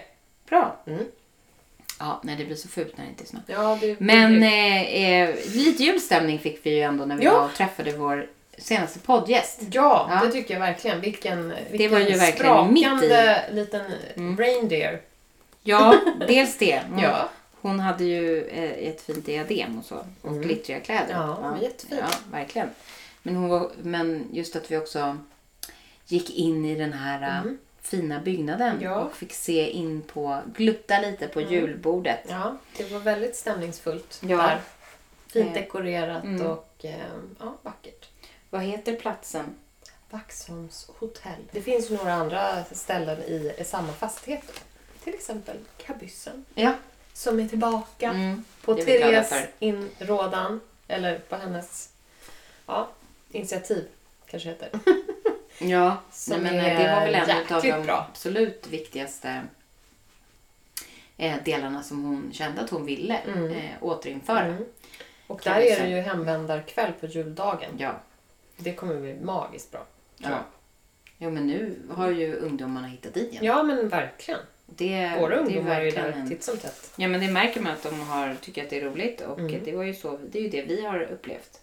[0.50, 0.78] Bra.
[0.88, 1.06] Mm.
[2.06, 3.40] Ja, nej det blir så fult när det inte är snö.
[3.48, 7.50] Ja, det, Men det, eh, eh, lite julstämning fick vi ju ändå när vi Ja.
[7.58, 9.60] träffade vår senaste poddgäst.
[9.72, 10.26] ja, Ja.
[10.26, 11.02] det tycker jag verkligen.
[11.02, 13.54] Vilken, vilken var ju verkligen mitt i.
[13.56, 13.82] liten
[14.16, 14.38] Mm.
[14.38, 15.02] reindeer.
[15.64, 15.96] Ja,
[16.28, 16.82] dels det.
[16.90, 17.30] Hon, Ja.
[17.62, 19.96] hon hade ju eh, ett fint diadem och så.
[20.22, 20.42] Och Mm.
[20.42, 21.12] glittriga kläder.
[21.14, 22.02] Ja, jättefint.
[22.02, 22.70] Ja, verkligen.
[23.24, 25.18] Men, hon var, men just att vi också
[26.08, 27.58] gick in i den här eh, Mm.
[27.86, 28.96] Fina byggnaden Ja.
[28.96, 31.54] och fick se in på, glutta lite på Mm.
[31.54, 32.20] julbordet.
[32.30, 34.38] Ja, det var väldigt stämningsfullt Ja.
[34.38, 34.62] där.
[35.28, 36.48] Fint Eh, dekorerat mm.
[36.48, 36.96] och eh,
[37.40, 38.10] ja, vackert.
[38.50, 39.56] Vad heter platsen?
[40.10, 41.42] Vaxholms hotell.
[41.52, 44.62] Det finns några andra ställen i samma fastighet.
[45.04, 46.46] Till exempel Kabyssen.
[46.56, 46.74] Ja.
[47.14, 48.44] Som är tillbaka Mm.
[48.62, 50.62] på Therese inrådan.
[50.88, 51.90] Eller på hennes
[52.66, 52.90] ja,
[53.32, 53.88] initiativ
[54.28, 54.70] kanske heter.
[55.60, 55.98] Ja,
[56.30, 58.08] nej, men det var väl en av de bra.
[58.10, 59.42] absolut viktigaste
[61.18, 63.52] eh, delarna som hon kände att hon ville Mm.
[63.52, 64.44] eh, återinföra.
[64.46, 64.66] Mm.
[65.28, 67.72] Och där är det ju hemvändarkväll på juldagen.
[67.78, 67.94] Ja.
[68.58, 69.86] Det kommer bli magiskt bra.
[70.18, 70.30] ja.
[70.30, 70.40] jag.
[71.18, 73.46] Jo, men nu har ju ungdomarna hittat dit igen.
[73.46, 74.40] Ja men verkligen.
[74.66, 76.92] Det, Våra det är ungdomar är ju där titt som tätt.
[76.96, 79.64] Ja, men det märker man att de har, tycker att det är roligt och Mm.
[79.64, 81.60] det, var ju så, det är ju det vi har upplevt.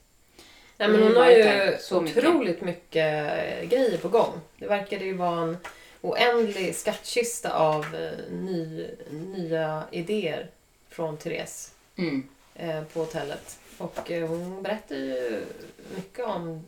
[0.76, 2.24] Nej, men hon har ju så mycket.
[2.24, 4.40] otroligt mycket eh, grejer på gång.
[4.58, 5.56] Det verkade ju vara en
[6.00, 10.50] oändlig skattkista av eh, ny, nya idéer
[10.88, 12.28] från Therese Mm.
[12.54, 13.58] eh, på hotellet.
[13.78, 15.40] Och hon berättar ju
[15.96, 16.64] mycket om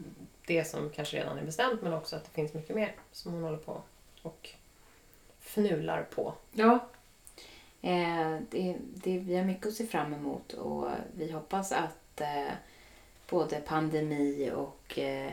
[0.46, 3.42] det som kanske redan är bestämt men också att det finns mycket mer som hon
[3.42, 3.82] håller på
[4.22, 4.48] och
[5.40, 6.34] fnular på.
[6.52, 6.78] Ja.
[7.82, 12.52] Eh, det, det, vi har mycket att se fram emot och vi hoppas att eh,
[13.28, 15.26] både pandemi och eh,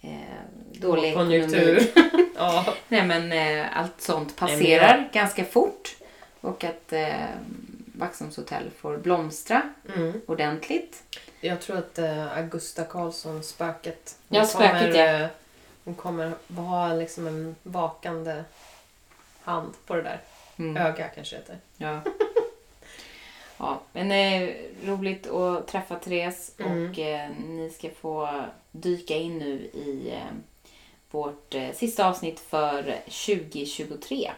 [0.00, 0.10] eh,
[0.72, 1.82] dålig ekonomi, Konjunktur.
[2.36, 2.64] ja.
[2.88, 5.96] nej, men, eh, allt sånt Nej, passerar ganska fort
[6.40, 7.14] och att eh,
[7.96, 9.62] Vaxholms hotell får blomstra
[9.96, 10.20] Mm.
[10.26, 11.02] ordentligt.
[11.40, 15.04] Jag tror att eh, Augusta Karlsson, spöket, Ja, spöket, ja.
[15.04, 15.26] eh,
[15.84, 18.44] hon kommer ha liksom en vakande
[19.42, 20.20] hand på det där.
[20.56, 20.76] Mm.
[20.86, 21.58] Öga kanske heter.
[21.76, 22.00] Ja.
[23.58, 26.90] ja, men eh, roligt att träffa Therese Mm.
[26.90, 28.28] och eh, ni ska få
[28.72, 30.36] dyka in nu i eh,
[31.10, 34.30] vårt eh, sista avsnitt för 2023.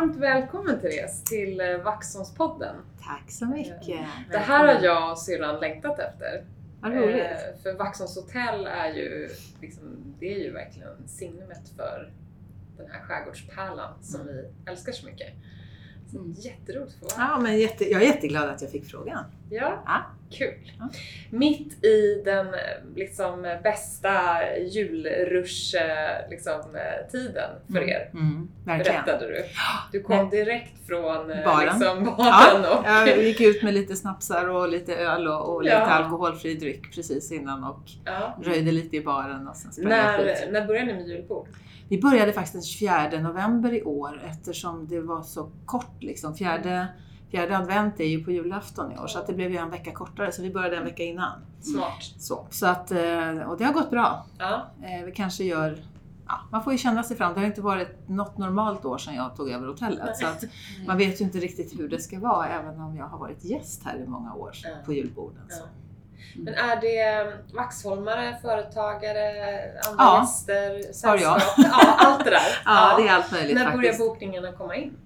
[0.00, 2.76] Varmt välkommen Therese till eh, Vaxholmspodden.
[3.00, 3.98] Tack så mycket.
[4.30, 6.44] Det här har jag och syrran längtat efter.
[6.80, 7.22] Vad roligt.
[7.22, 9.28] Eh, för Vaxholms hotell är ju,
[9.60, 12.12] liksom, det är ju verkligen signumet för
[12.76, 15.28] den här skärgårdspärlan som vi älskar så mycket.
[16.10, 16.32] Så Mm.
[16.32, 17.34] Jätteroligt att få vara här.
[17.34, 19.24] Ja, men jätte, jag är jätteglad att jag fick frågan.
[19.50, 20.02] Ja, Ja.
[20.30, 20.72] kul.
[20.78, 20.88] Ja.
[21.30, 22.52] Mitt i den eh,
[22.96, 24.12] liksom bästa
[24.58, 27.10] julrush eh, liksom, eh,
[27.72, 28.10] för er.
[28.12, 29.44] Mm, berättade du.
[29.92, 31.78] Du kom direkt från Baren.
[31.78, 33.08] Liksom, baren Ja, och...
[33.08, 35.80] jag gick ut med lite snapsar och lite öl och, och lite Ja.
[35.86, 37.82] alkoholfri dryck precis innan och
[38.42, 39.88] röjde lite i baren och sen.
[39.88, 41.48] När, när började ni med julbord?
[41.88, 46.34] Vi började faktiskt den 24 november i år eftersom det var så kort liksom.
[46.34, 46.86] Fjärde,
[47.30, 49.92] fjärde advent är ju på julafton i år så att det blev ju en vecka
[49.92, 51.32] kortare så vi började en vecka innan.
[51.60, 52.02] Smart.
[52.18, 54.26] Så, så att, eh, och det har gått bra.
[54.38, 54.66] Ja.
[54.82, 55.78] Eh, Vi kanske gör
[56.32, 57.34] Ja, man får ju känna sig fram.
[57.34, 60.16] Det har inte varit något normalt år sedan jag tog över hotellet.
[60.16, 60.44] Så att
[60.86, 63.82] man vet ju inte riktigt hur det ska vara även om jag har varit gäst
[63.84, 64.70] här i många år Ja.
[64.84, 65.42] på julborden.
[65.48, 65.62] Så.
[65.62, 65.66] Ja.
[66.44, 69.30] Men är det Vaxholmare, företagare,
[69.88, 70.20] andra Ja.
[70.20, 71.42] gäster, sällskap?
[71.56, 72.40] Ja, allt det där.
[72.64, 73.98] Ja, det är allt möjligt När börjar faktiskt.
[74.08, 74.96] bokningarna komma in?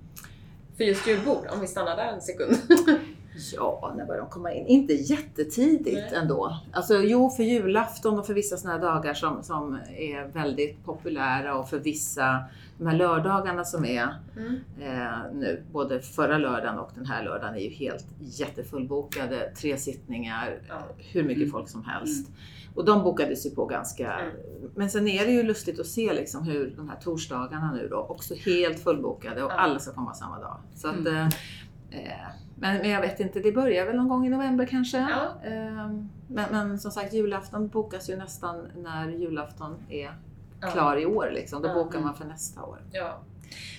[0.77, 2.57] För just julbord, om vi stannar där en sekund.
[3.57, 4.67] Ja, när börjar de komma in?
[4.67, 6.21] Inte jättetidigt Nej.
[6.21, 6.59] ändå.
[6.73, 11.55] Alltså jo, för julafton och för vissa sådana här dagar som, som är väldigt populära
[11.59, 12.45] och för vissa,
[12.79, 14.61] de här lördagarna som är Mm.
[14.81, 19.53] eh, nu, både förra lördagen och den här lördagen är ju helt jättefullbokade.
[19.61, 20.75] Tre sittningar, Ja.
[21.13, 21.51] hur mycket Mm.
[21.53, 22.31] folk som helst.
[22.75, 24.13] Och de bokades ju på ganska...
[24.13, 24.35] Mm.
[24.75, 27.97] Men sen är det ju lustigt att se liksom hur de här torsdagarna nu då
[27.97, 30.59] också helt fullbokade och alla ska komma samma dag.
[30.75, 31.17] Så att, Mm.
[31.17, 31.27] eh,
[31.91, 34.99] eh, men, men jag vet inte, det börjar väl någon gång i november kanske.
[34.99, 35.49] Ja.
[35.49, 35.89] Eh,
[36.29, 40.15] men, men som sagt, julafton bokas ju nästan när julafton är
[40.73, 41.31] klar i år.
[41.35, 41.63] Liksom.
[41.63, 42.79] Då bokar man för nästa år.
[42.93, 43.19] Ja.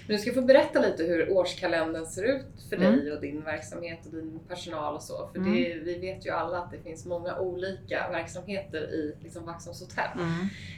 [0.07, 2.95] Men du ska få berätta lite hur årskalendern ser ut för Mm.
[2.99, 5.29] dig och din verksamhet och din personal och så.
[5.33, 5.53] För Mm.
[5.53, 10.09] det, vi vet ju alla att det finns många olika verksamheter i liksom Vaxholms hotell.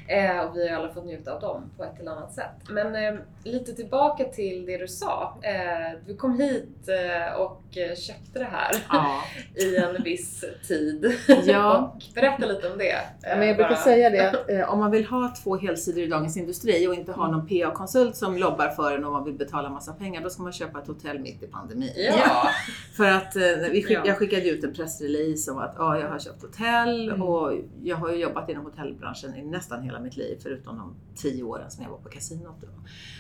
[0.08, 2.52] Eh, och vi har alla fått njuta av dem på ett eller annat sätt.
[2.70, 5.38] Men eh, lite tillbaka till det du sa.
[5.42, 9.22] Eh, du kom hit eh, och eh, köpte det här Ja.
[9.64, 11.12] i en viss tid.
[11.46, 11.78] Ja.
[11.96, 12.92] och berätta lite om det.
[12.92, 16.08] Eh, Men jag brukar bara- säga det, eh, om man vill ha två helsidor i
[16.08, 19.70] Dagens Industri och inte ha någon PA-konsult som lobbar för en och man vill betala
[19.70, 21.90] massa pengar, då ska man köpa ett hotell mitt i pandemin.
[21.96, 22.50] Ja.
[22.94, 24.02] För att eh, vi skick, Ja.
[24.06, 27.22] jag skickade ut en pressrelease om att ja, jag har köpt hotell Mm.
[27.22, 31.44] och jag har ju jobbat inom hotellbranschen i nästan hela mitt liv förutom de tio
[31.44, 32.64] åren som jag var på kasinot.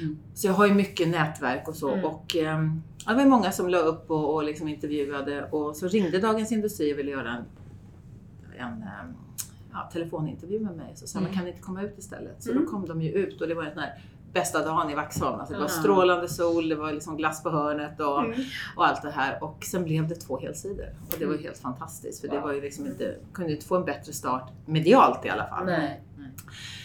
[0.01, 0.17] Mm.
[0.33, 2.05] Så jag har ju mycket nätverk och så Mm.
[2.05, 5.87] och ehm, ja, det var många som la upp och, och liksom intervjuade och så
[5.87, 7.43] ringde Dagens Industri och ville göra en,
[8.57, 9.13] en ehm,
[9.71, 10.91] ja, telefonintervju med mig.
[10.95, 11.27] Så sa Mm.
[11.31, 11.39] mm.
[11.39, 12.43] kan inte komma ut istället?
[12.43, 12.63] Så Mm.
[12.65, 14.01] då kom de ju ut och det var en sån här
[14.39, 15.39] bästa dagen i Vaxholm.
[15.39, 18.39] Alltså det var strålande sol, det var liksom glass på hörnet och, Mm.
[18.75, 19.43] och allt det här.
[19.43, 20.85] Och sen blev det två helsidor.
[21.07, 21.43] Och det var Mm.
[21.45, 22.35] helt fantastiskt för Wow.
[22.37, 25.65] det var ju liksom inte, kunde inte få en bättre start medialt i alla fall.
[25.65, 26.01] Nej.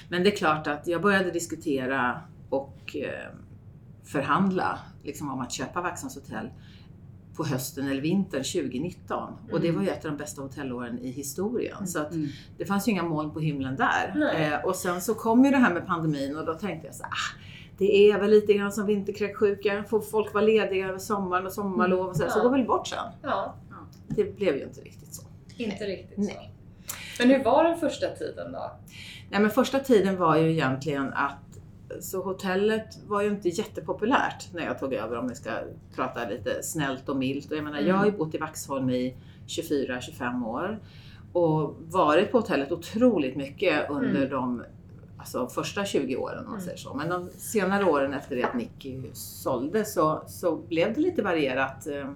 [0.09, 3.29] Men det är klart att jag började diskutera och eh,
[4.05, 6.51] förhandla liksom, om att köpa Vaxholms hotell
[7.37, 9.33] på hösten eller vintern 2019.
[9.53, 9.81] Och det Mm.
[9.81, 11.87] var ju ett av de bästa hotellåren i historien.
[11.87, 12.29] Så att Mm.
[12.59, 14.33] det fanns ju inga moln på himlen där.
[14.53, 17.05] Eh, och sen så kom ju det här med pandemin och då tänkte jag så
[17.05, 17.39] ah,
[17.79, 19.85] det är väl lite grann som vinterkräksjuka.
[19.89, 22.43] Får folk vara lediga över sommaren och sommarlov och så, så Ja.
[22.43, 22.99] går väl bort sen.
[23.23, 23.55] Ja,
[24.09, 25.23] Det blev ju inte riktigt så.
[25.57, 26.53] inte riktigt Nej.
[27.17, 27.23] så.
[27.27, 28.71] Men hur var den första tiden då?
[29.31, 31.42] Nej men första tiden var ju egentligen att
[32.01, 35.51] så hotellet var ju inte jättepopulärt när jag tog över om vi ska
[35.97, 37.51] prata lite snällt och milt.
[37.51, 40.79] Och jag menar, jag har ju bott i Vaxholm i 24-25 år
[41.33, 44.31] och varit på hotellet otroligt mycket under Mm.
[44.31, 44.63] de
[45.19, 46.65] alltså, första 20 åren om man Mm.
[46.65, 46.95] säger så.
[46.95, 51.87] Men de senare åren efter det att Nicky sålde så, så blev det lite varierat
[51.87, 52.09] eh,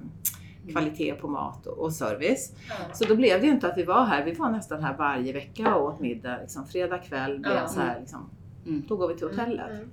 [0.72, 2.52] kvalitet på mat och, och service.
[2.68, 2.74] Ja.
[2.94, 5.32] Så då blev det ju inte att vi var här, vi var nästan här varje
[5.32, 6.38] vecka och åt middag.
[6.40, 7.68] Liksom, fredag kväll blev Ja.
[7.68, 8.30] så här, liksom,
[8.66, 8.82] Mm.
[8.88, 9.70] då går vi till hotellet.
[9.70, 9.88] Mm.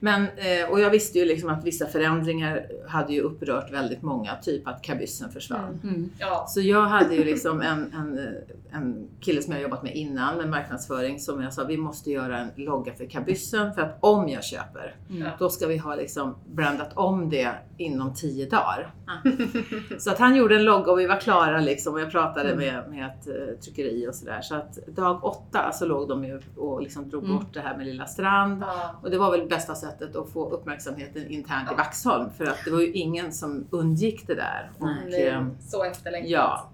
[0.00, 4.34] Men, eh, och jag visste ju liksom att vissa förändringar hade ju upprört väldigt många,
[4.42, 5.80] typ att kabyssen försvann.
[5.82, 5.94] Mm.
[5.94, 6.10] Mm.
[6.18, 6.44] Ja.
[6.48, 8.34] Så jag hade ju liksom en, en,
[8.72, 12.38] en kille som jag jobbat med innan med marknadsföring som jag sa, vi måste göra
[12.38, 15.28] en logga för kabyssen för att om jag köper, Mm.
[15.38, 18.94] då ska vi ha liksom brandat om det inom tio dagar.
[19.98, 22.58] Så att han gjorde en logga och vi var klara liksom och jag pratade Mm.
[22.58, 24.40] med, med ett uh, tryckeri och sådär.
[24.42, 27.36] Så att dag åtta så låg de ju och liksom drog Mm.
[27.36, 28.62] bort det här med Lilla Strand.
[28.66, 28.94] Ja.
[29.02, 32.70] Och det var väl bästa sättet att få uppmärksamheten internt i Vaxholm för att det
[32.70, 34.70] var ju ingen som undgick det där.
[34.78, 35.28] Och, Nej.
[35.28, 36.30] Ehm, så efterlängtat.
[36.30, 36.70] Ja.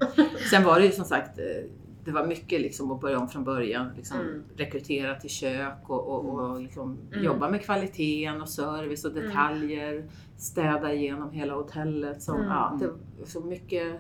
[0.51, 1.45] Sen var det ju som sagt, eh,
[2.05, 3.91] det var mycket liksom att börja om från början.
[3.97, 4.43] Liksom Mm.
[4.57, 7.25] Rekrytera till kök och, och, och liksom Mm.
[7.25, 9.25] jobba med kvaliteten och service och Mm.
[9.27, 10.05] detaljer.
[10.37, 12.23] Städa igenom hela hotellet.
[12.23, 12.49] Som, Mm.
[12.49, 13.93] ja, det var så mycket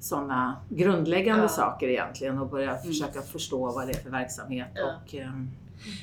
[0.00, 1.48] sådana grundläggande Ja.
[1.48, 4.68] saker egentligen och börja försöka förstå vad det är för verksamhet.
[4.74, 4.82] Ja.
[5.04, 5.48] Och, ehm,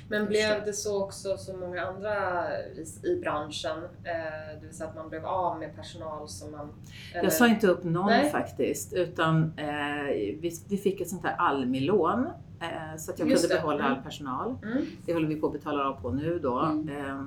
[0.10, 2.44] Men blev det så också som många andra
[3.04, 3.78] i, branschen?
[4.04, 6.70] Eh, det vill säga att man blev av med personal som man...
[7.14, 8.32] eller- Jag sa inte upp någon Nej.
[8.32, 10.06] faktiskt utan eh,
[10.42, 12.28] vi, vi fick ett sånt här Almi-lån
[12.62, 13.62] eh, så att jag Just kunde det.
[13.62, 13.98] behålla Mm.
[13.98, 14.56] all personal.
[14.64, 14.86] Mm.
[15.06, 16.60] Det håller vi på att betala av på nu då.
[16.60, 16.90] Mm.
[17.06, 17.22] Eh,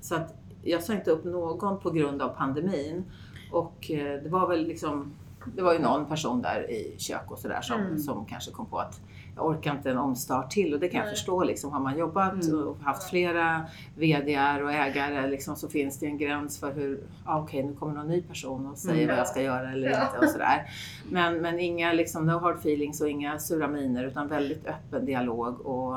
[0.00, 3.04] så att jag sa inte upp någon på grund av pandemin.
[3.52, 5.12] Och eh, det var väl liksom,
[5.56, 7.98] det var ju någon person där i kök och sådär som, Mm.
[7.98, 9.00] som kanske kom på att
[9.40, 11.14] orkar inte en omstart till och det kan jag Nej.
[11.14, 11.44] förstå.
[11.44, 11.72] Liksom.
[11.72, 12.68] Har man jobbat Mm.
[12.68, 17.40] och haft flera VDR och ägare liksom, så finns det en gräns för hur, ah,
[17.40, 19.08] okej nu kommer någon ny person och säger Mm.
[19.08, 20.02] vad jag ska göra eller Ja.
[20.02, 20.70] inte och sådär.
[21.10, 25.60] Men, men inga liksom, no hard feelings och inga sura miner utan väldigt öppen dialog.
[25.66, 25.96] Och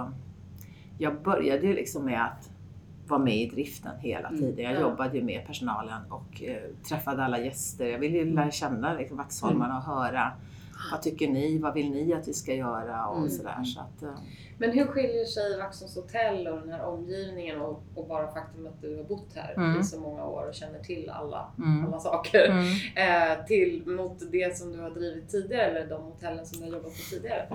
[0.98, 2.50] jag började ju liksom med att
[3.08, 4.40] vara med i driften hela Mm.
[4.40, 4.66] tiden.
[4.66, 4.80] Jag Ja.
[4.82, 6.58] jobbade ju med personalen och eh,
[6.90, 7.86] träffade alla gäster.
[7.86, 10.32] Jag ville ju lära känna liksom, Vaxholmarna och höra
[10.92, 11.58] vad tycker ni?
[11.58, 13.08] Vad vill ni att vi ska göra?
[13.08, 13.30] Och Mm.
[13.30, 13.64] sådär.
[13.64, 14.10] Så att, eh,
[14.58, 18.82] Men hur skiljer sig Vaxholms hotell och den här omgivningen och, och bara faktum att
[18.82, 19.82] du har bott här Mm.
[19.82, 21.86] i så många år och känner till alla, mm.
[21.86, 22.46] alla saker
[22.96, 23.32] Mm.
[23.40, 26.72] eh, till mot det som du har drivit tidigare eller de hotellen som du har
[26.72, 27.48] jobbat på tidigare?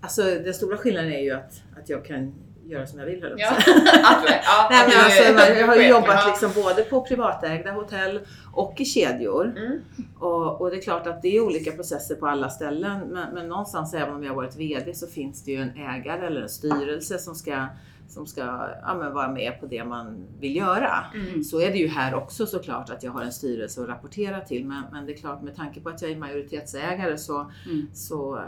[0.00, 2.34] Alltså den stora skillnaden är ju att, att jag kan
[2.66, 3.56] göra som jag vill höll jag Ja.
[4.70, 8.20] Nej, men alltså, jag har jobbat liksom både på privatägda hotell
[8.52, 9.54] och i kedjor.
[9.56, 9.80] Mm.
[10.18, 13.00] Och, och det är klart att det är olika processer på alla ställen.
[13.00, 16.26] Men, men någonstans, även om jag har varit VD, så finns det ju en ägare
[16.26, 17.66] eller en styrelse som ska,
[18.08, 18.40] som ska
[18.86, 21.04] ja, vara med på det man vill göra.
[21.14, 21.44] Mm.
[21.44, 24.64] Så är det ju här också såklart att jag har en styrelse att rapportera till.
[24.64, 27.86] Men, men det är klart med tanke på att jag är majoritetsägare så, Mm.
[27.94, 28.40] så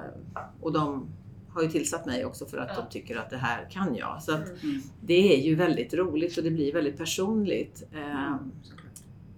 [0.61, 1.07] och de
[1.55, 2.83] har ju tillsatt mig också för att Ja.
[2.83, 4.23] de tycker att det här kan jag.
[4.23, 4.81] Så att Mm.
[5.01, 7.83] det är ju väldigt roligt och det blir väldigt personligt.
[7.95, 8.53] Ehm,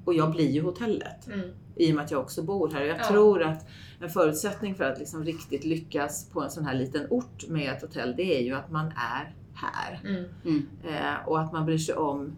[0.04, 1.50] och jag blir ju hotellet Mm.
[1.76, 2.82] i och med att jag också bor här.
[2.84, 3.08] Jag Ja.
[3.08, 3.66] tror att
[4.00, 7.82] en förutsättning för att liksom riktigt lyckas på en sån här liten ort med ett
[7.82, 10.00] hotell, det är ju att man är här.
[10.44, 10.66] Mm.
[10.88, 12.36] Eh, och att man bryr sig om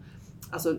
[0.50, 0.76] alltså,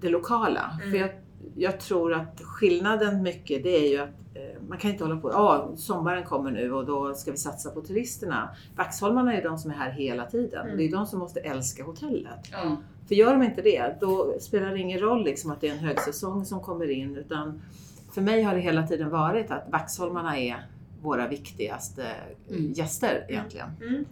[0.00, 0.78] det lokala.
[0.82, 0.90] Mm.
[0.90, 1.10] För jag,
[1.56, 5.30] jag tror att skillnaden mycket, det är ju att eh, man kan inte hålla på,
[5.30, 8.48] ja sommaren kommer nu och då ska vi satsa på turisterna.
[8.76, 10.64] Vaxholmarna är ju de som är här hela tiden.
[10.66, 10.76] Mm.
[10.76, 12.48] Det är de som måste älska hotellet.
[12.52, 12.76] Ja.
[13.08, 15.78] För gör de inte det, då spelar det ingen roll liksom att det är en
[15.78, 17.16] högsäsong som kommer in.
[17.16, 17.62] Utan
[18.12, 20.66] för mig har det hela tiden varit att Vaxholmarna är
[21.02, 22.06] våra viktigaste
[22.50, 22.72] Mm.
[22.72, 23.68] gäster egentligen.
[23.82, 24.04] Mm.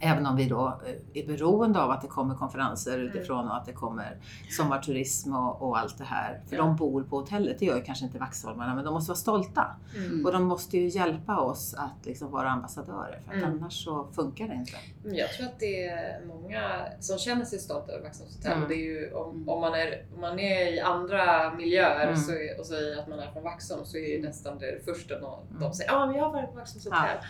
[0.00, 0.80] Även om vi då
[1.14, 3.06] eh, är beroende av att det kommer konferenser Mm.
[3.08, 4.16] utifrån och att det kommer
[4.50, 6.40] sommarturism och, och allt det här.
[6.48, 6.62] För Ja.
[6.62, 9.64] de bor på hotellet, det gör ju kanske inte Vaxholmarna, men de måste vara stolta.
[9.96, 10.26] Mm.
[10.26, 13.50] Och de måste ju hjälpa oss att liksom vara ambassadörer, för att Mm.
[13.58, 14.72] annars så funkar det inte.
[15.16, 16.62] Jag tror att det är många
[17.00, 18.52] som känner sig stolta över Vaxholms hotell.
[18.56, 18.68] Mm.
[18.68, 22.16] Det är ju, om, om, man är, om man är i andra miljöer Mm.
[22.16, 25.46] så och säger att man är från Vaxholm så är ju nästan det första någon,
[25.48, 25.60] Mm.
[25.62, 27.00] de säger ja ah, men jag har varit på Vaxholms hotell.
[27.22, 27.26] Ja,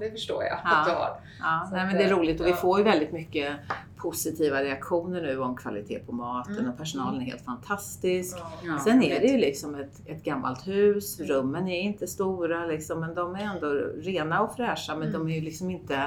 [0.00, 0.76] det förstår jag Ja.
[0.76, 1.20] att du har.
[1.40, 2.56] Ja, nej, men det är eh, roligt och vi ja.
[2.56, 3.56] får ju väldigt mycket
[3.96, 6.70] positiva reaktioner nu om kvalitet på maten Mm.
[6.70, 8.36] och personalen är helt fantastisk.
[8.64, 8.78] Ja.
[8.78, 11.30] Sen är det ju liksom ett, ett gammalt hus, Mm.
[11.32, 13.68] rummen är inte stora liksom, men de är ändå
[14.02, 15.12] rena och fräscha men Mm.
[15.20, 16.02] de är ju liksom inte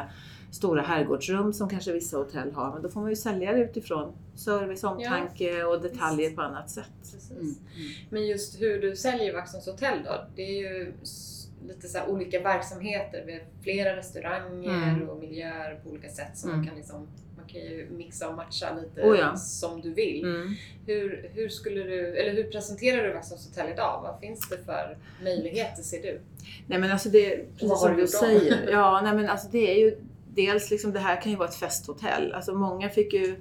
[0.52, 2.74] stora herrgårdsrum som kanske vissa hotell har.
[2.74, 6.36] Men då får man ju sälja det utifrån service, omtanke och detaljer Visst.
[6.36, 6.89] på annat sätt.
[7.02, 7.32] Precis.
[7.32, 7.56] Mm.
[8.10, 10.12] Men just hur du säljer Vaxholms hotell då?
[10.36, 10.94] Det är ju
[11.67, 13.23] lite så olika verksamheter.
[13.26, 15.10] Vi har flera restauranger Mm.
[15.10, 16.32] och miljöer på olika sätt.
[16.38, 16.60] Så Mm.
[16.60, 19.36] man kan liksom man kan ju mixa och matcha lite Oh ja.
[19.36, 20.23] som du vill.
[20.23, 20.54] Mm.
[20.88, 24.02] Hur, hur, skulle du, eller hur presenterar du Vaxholms hotell idag?
[24.04, 26.19] Vad finns det för möjligheter ser du?
[26.67, 28.67] Nej men alltså det, Vad precis som du säger.
[28.71, 29.97] Ja, nej men alltså det är ju
[30.36, 32.34] dels liksom det här kan ju vara ett festhotell.
[32.34, 33.36] Alltså många fick ju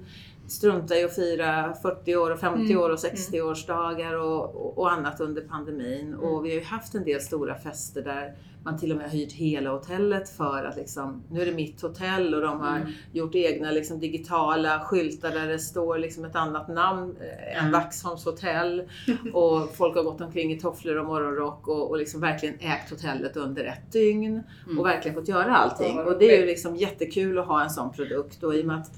[0.47, 2.79] strunta i att fira 40 år och 50 Mm.
[2.83, 6.13] år och 60-årsdagar och, och, och annat under pandemin.
[6.13, 8.33] Och vi har ju haft en del stora fester där
[8.65, 11.81] man till och med har hyrt hela hotellet för att liksom, nu är det mitt
[11.81, 12.91] hotell och de har Mm.
[13.11, 17.71] gjort egna liksom, digitala skyltar där det står liksom ett annat namn eh, än Mm.
[17.71, 18.83] Vaxholms hotell.
[19.33, 23.37] Och folk har gått omkring i tofflor och morgonrock och, och liksom verkligen ägt hotellet
[23.37, 24.43] under ett dygn.
[24.65, 24.79] Mm.
[24.79, 25.99] Och verkligen fått göra allting.
[25.99, 28.43] Och det är ju liksom jättekul att ha en sån produkt.
[28.43, 28.91] Och i och med att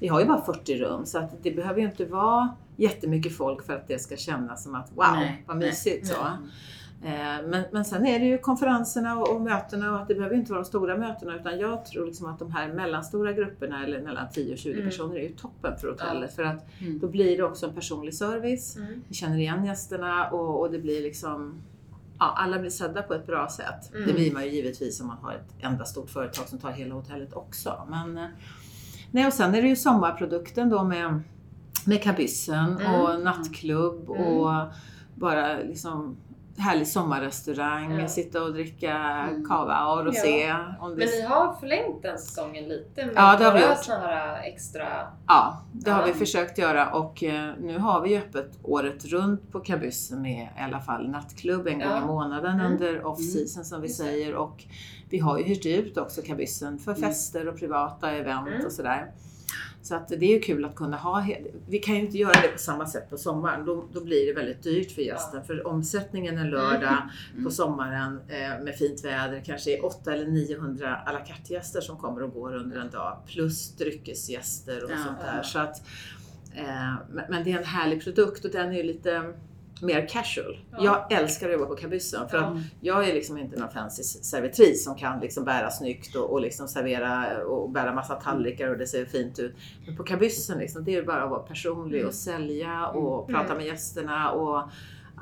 [0.00, 3.66] vi har ju bara 40 rum så att det behöver ju inte vara jättemycket folk
[3.66, 6.06] för att det ska kännas som att wow, Nej, vad nej, mysigt.
[6.06, 6.14] Så.
[6.22, 6.48] Mm.
[7.02, 10.36] Eh, Men, men sen är det ju konferenserna och, och mötena och att det behöver
[10.36, 14.02] inte vara de stora mötena utan jag tror liksom att de här mellanstora grupperna eller
[14.02, 14.84] mellan 10 och 20 Mm.
[14.90, 16.98] personer är ju toppen för hotellet för att Mm.
[16.98, 18.76] då blir det också en personlig service.
[18.76, 19.02] Mm.
[19.08, 21.62] Vi känner igen gästerna och, och det blir liksom
[22.18, 23.94] ja, alla blir sedda på ett bra sätt.
[23.94, 24.06] Mm.
[24.06, 26.94] Det blir man ju givetvis om man har ett enda stort företag som tar hela
[26.94, 27.86] hotellet också.
[27.90, 28.26] Men, eh,
[29.14, 31.20] nej, och sen är det ju sommarprodukten då med,
[31.86, 33.00] med kabyssen Mm.
[33.00, 34.22] och nattklubb Mm.
[34.26, 34.52] och
[35.14, 36.16] bara liksom
[36.58, 38.08] härlig sommarrestaurang, Ja.
[38.08, 39.44] sitta och dricka Mm.
[39.48, 40.54] cava och rosé.
[40.80, 43.84] Om det Men ni har förlängt den säsongen lite med Ja, det har vi gjort.
[43.84, 44.86] såna här extra...
[45.26, 46.06] Ja, det har Ja.
[46.06, 50.60] vi försökt göra och eh, nu har vi öppet året runt på Kabyssen med i
[50.62, 51.98] alla fall nattklubb en gång Ja.
[52.02, 52.72] i månaden Mm.
[52.72, 54.64] under off-season som vi säger och
[55.10, 57.02] vi har ju hyrt ut också Kabyssen för Mm.
[57.02, 58.66] fester och privata event Mm.
[58.66, 59.10] och sådär.
[59.84, 61.26] Så att det är ju kul att kunna ha,
[61.68, 64.32] vi kan ju inte göra det på samma sätt på sommaren, då, då blir det
[64.32, 67.44] väldigt dyrt för gästen för omsättningen en lördag Mm.
[67.44, 71.96] på sommaren eh, med fint väder kanske är 800 eller 900 à la carte-gäster som
[71.96, 74.96] kommer och går under en dag plus dryckesgäster och Ja.
[75.06, 75.42] sånt där.
[75.42, 75.82] Så att,
[76.54, 76.94] eh,
[77.28, 79.32] men det är en härlig produkt och den är ju lite
[79.82, 80.58] mer casual.
[80.72, 81.06] Ja.
[81.10, 82.44] Jag älskar att jobba på Kabyssen för Ja.
[82.44, 86.40] att jag är liksom inte någon fancy servitris som kan liksom bära snyggt och, och
[86.40, 89.54] liksom servera och bära massa tallrikar och det ser fint ut.
[89.86, 92.08] Men på Kabyssen liksom, det är bara att vara personlig Mm.
[92.08, 93.56] och sälja och prata Mm.
[93.56, 94.68] med gästerna och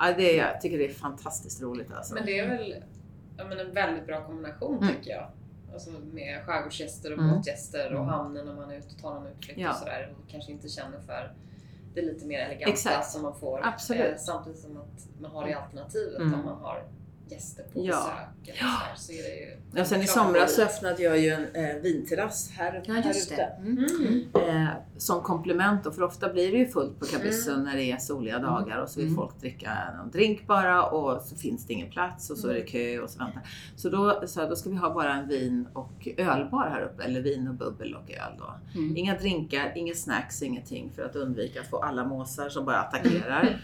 [0.01, 2.15] ja, det, jag tycker det är fantastiskt roligt alltså.
[2.15, 2.75] Men det är väl
[3.49, 4.95] men en väldigt bra kombination Mm.
[4.95, 5.27] tycker jag.
[5.73, 7.35] Alltså med skärgårdsgäster och Mm.
[7.37, 8.09] båtgäster och Mm.
[8.09, 10.15] hamnen när man är ute och tar någon utflykt och sådär.
[10.19, 11.33] Och kanske inte känner för
[11.95, 13.11] det lite mer eleganta Exakt.
[13.11, 13.61] som man får.
[13.67, 14.13] Absolut.
[14.13, 16.35] Eh, samtidigt som att man har det alternativet Mm.
[16.35, 16.83] om man har
[17.33, 18.11] gäster på Ja.
[18.45, 18.59] besök.
[18.59, 21.77] Sådär, så är det ju Ja, sen i somras så öppnade jag ju en eh,
[21.83, 23.43] vinterrass här, Ja, här ute.
[23.43, 23.79] Mm.
[24.35, 24.57] Mm.
[24.65, 27.97] Eh, som komplement då, för ofta blir det ju fullt på Kabyssen när det är
[27.97, 29.17] soliga dagar och så vill Mm.
[29.17, 32.61] folk dricka någon drink bara och så finns det ingen plats och så är det
[32.61, 33.43] kö och så väntar.
[33.77, 37.05] Så då, så här, då ska vi ha bara en vin och ölbar här uppe,
[37.05, 38.55] eller vin och bubbel och öl då.
[38.81, 38.97] Mm.
[38.97, 43.63] Inga drinkar, inga snacks, ingenting för att undvika att få alla måsar som bara attackerar.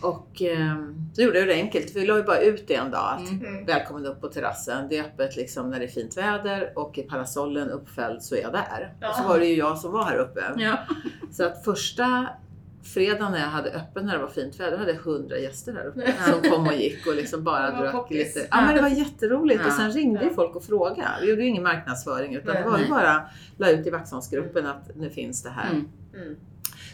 [0.00, 0.76] Och eh,
[1.14, 3.44] så gjorde jag det enkelt, vi la ju bara ut det en dag att Mm.
[3.46, 3.64] Mm.
[3.66, 4.88] Välkommen upp på terrassen.
[4.88, 8.40] Det är öppet liksom när det är fint väder och är parasollen uppfälld så är
[8.42, 8.94] jag där.
[9.00, 9.08] Ja.
[9.10, 10.40] Och så var det ju jag som var här uppe.
[10.56, 10.78] Ja.
[11.32, 12.28] Så att första
[12.94, 15.86] fredagen när jag hade öppet när det var fint väder hade jag 100 gäster här
[15.86, 18.36] uppe som kom och gick och liksom bara drack poppis.
[18.36, 18.48] lite.
[18.50, 19.66] Ja men det var jätteroligt Ja.
[19.66, 20.32] och sen ringde ju Ja.
[20.34, 21.08] folk och frågade.
[21.20, 22.62] Vi gjorde ju ingen marknadsföring utan Nej.
[22.62, 23.22] det var ju bara
[23.56, 25.70] la ut i Vaxholmsgruppen att nu finns det här.
[25.70, 25.88] Mm.
[26.14, 26.36] Mm.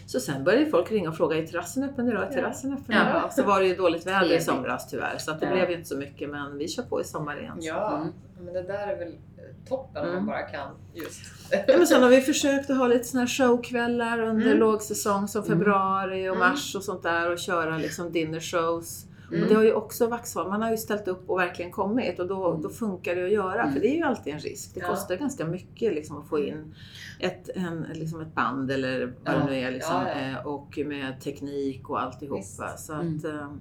[0.07, 2.23] Så sen började folk ringa och fråga, är terrassen öppen idag?
[2.23, 2.33] Är Ja.
[2.33, 3.11] terrassen öppen Ja.
[3.11, 3.33] idag?
[3.33, 5.53] Så var det ju dåligt väder i somras tyvärr så att det Ja.
[5.53, 7.57] blev ju inte så mycket men vi kör på i sommar igen.
[7.61, 8.13] Ja, Mm.
[8.45, 10.17] men det där är väl eh, toppen om Mm.
[10.25, 11.21] man bara kan just.
[11.51, 14.59] Ja, men sen har vi försökt att ha lite såna här showkvällar under Mm.
[14.59, 15.59] lågsäsong som Mm.
[15.59, 16.49] februari och Mm.
[16.49, 19.07] mars och sånt där och köra liksom dinner shows.
[19.33, 19.43] Mm.
[19.43, 22.27] Och det har ju också Vaxholm, man har ju ställt upp och verkligen kommit och
[22.27, 23.73] då, då funkar det att göra Mm.
[23.75, 24.75] för det är ju alltid en risk.
[24.75, 24.89] Det Ja.
[24.89, 26.75] kostar ganska mycket liksom att få in
[27.21, 29.39] ett, en, liksom ett band eller vad Ja.
[29.39, 30.41] det nu är liksom, Ja, ja.
[30.41, 32.37] eh, och med teknik och alltihopa.
[32.41, 32.57] Visst.
[32.87, 33.61] Så att, Mm.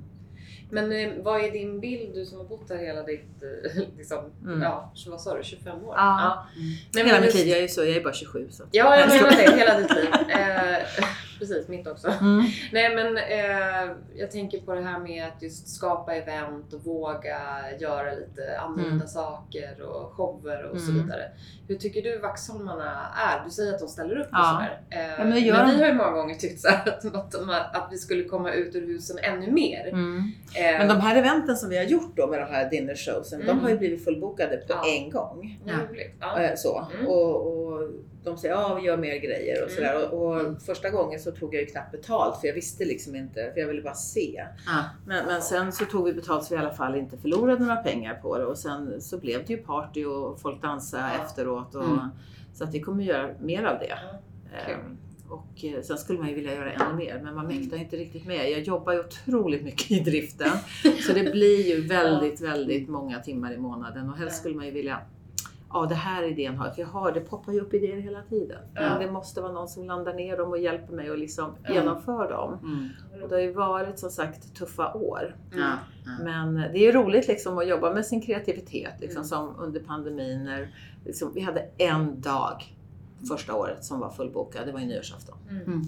[0.73, 3.43] Men eh, vad är din bild, du som har bott här hela ditt,
[3.97, 4.61] liksom, Mm.
[4.61, 5.93] ja, vad sa du, 25 år?
[5.97, 6.45] Ja.
[6.95, 8.63] Hela men mitt just- liv, jag är ju så, jag är bara 27 så.
[8.71, 10.07] Ja, jag menar det, hela ditt liv.
[11.41, 12.07] Precis, mitt också.
[12.07, 12.43] Mm.
[12.73, 17.39] Nej men eh, jag tänker på det här med att just skapa event och våga
[17.79, 19.07] göra lite annorlunda Mm.
[19.07, 21.03] saker och shower och så Mm.
[21.03, 21.23] vidare.
[21.67, 23.43] Hur tycker du vaxholmarna är?
[23.45, 24.67] Du säger att de ställer upp och Ja.
[24.89, 25.01] sådär.
[25.03, 27.05] Eh, men det gör men vi har ju många gånger tyckt så att,
[27.75, 29.87] att, vi skulle komma ut ur husen ännu mer.
[29.87, 30.31] Mm.
[30.55, 33.41] Eh, Men de här eventen som vi har gjort då med de här dinner showsen,
[33.41, 33.55] Mm.
[33.55, 34.83] de har ju blivit fullbokade på Ja.
[34.87, 35.59] en gång.
[35.65, 35.73] Ja.
[36.19, 36.39] Ja.
[36.41, 36.87] Eh, Så.
[36.95, 37.07] Mm.
[37.07, 37.89] Och, och
[38.23, 39.75] de säger ja vi gör mer grejer och Mm.
[39.75, 40.13] sådär.
[40.13, 40.59] Och, och Mm.
[40.59, 43.67] första gången så tog jag ju knappt betalt för jag visste liksom inte, för jag
[43.67, 44.43] ville bara se.
[44.65, 44.83] Ja.
[45.05, 47.75] Men, men sen så tog vi betalt så vi i alla fall inte förlorade några
[47.75, 51.23] pengar på det och sen så blev det ju party och folk dansade Ja.
[51.25, 51.75] efteråt.
[51.75, 51.99] Och, Mm.
[52.53, 53.97] Så att vi kommer göra mer av det.
[54.57, 54.97] Ehm,
[55.29, 58.25] Och eh, sen skulle man ju vilja göra ännu mer men man mäktar inte riktigt
[58.25, 58.49] med.
[58.51, 60.49] Jag jobbar ju otroligt mycket i driften.
[61.07, 64.71] Så det blir ju väldigt, väldigt många timmar i månaden och helst skulle man ju
[64.71, 64.97] vilja
[65.73, 66.75] Ja, det här idén har jag.
[66.75, 68.59] För jag har, det poppar ju upp idéer hela tiden.
[68.73, 68.81] Ja.
[68.81, 71.73] Men det måste vara någon som landar ner dem och hjälper mig och liksom Ja.
[71.73, 72.57] genomför dem.
[72.63, 72.89] Mm.
[73.23, 75.35] Och det har ju varit som sagt tuffa år.
[75.51, 75.57] Ja.
[76.05, 76.23] Ja.
[76.23, 78.93] Men det är ju roligt liksom att jobba med sin kreativitet.
[78.99, 79.27] Liksom, Mm.
[79.27, 82.63] Som under pandemin när liksom, vi hade en dag
[83.29, 84.65] första året som var fullbokad.
[84.65, 85.37] Det var ju nyårsafton.
[85.49, 85.63] Mm.
[85.63, 85.81] Mm.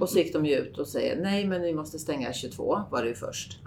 [0.00, 3.02] Och så gick de ju ut och säger nej men vi måste stänga 22 var
[3.02, 3.60] det ju först.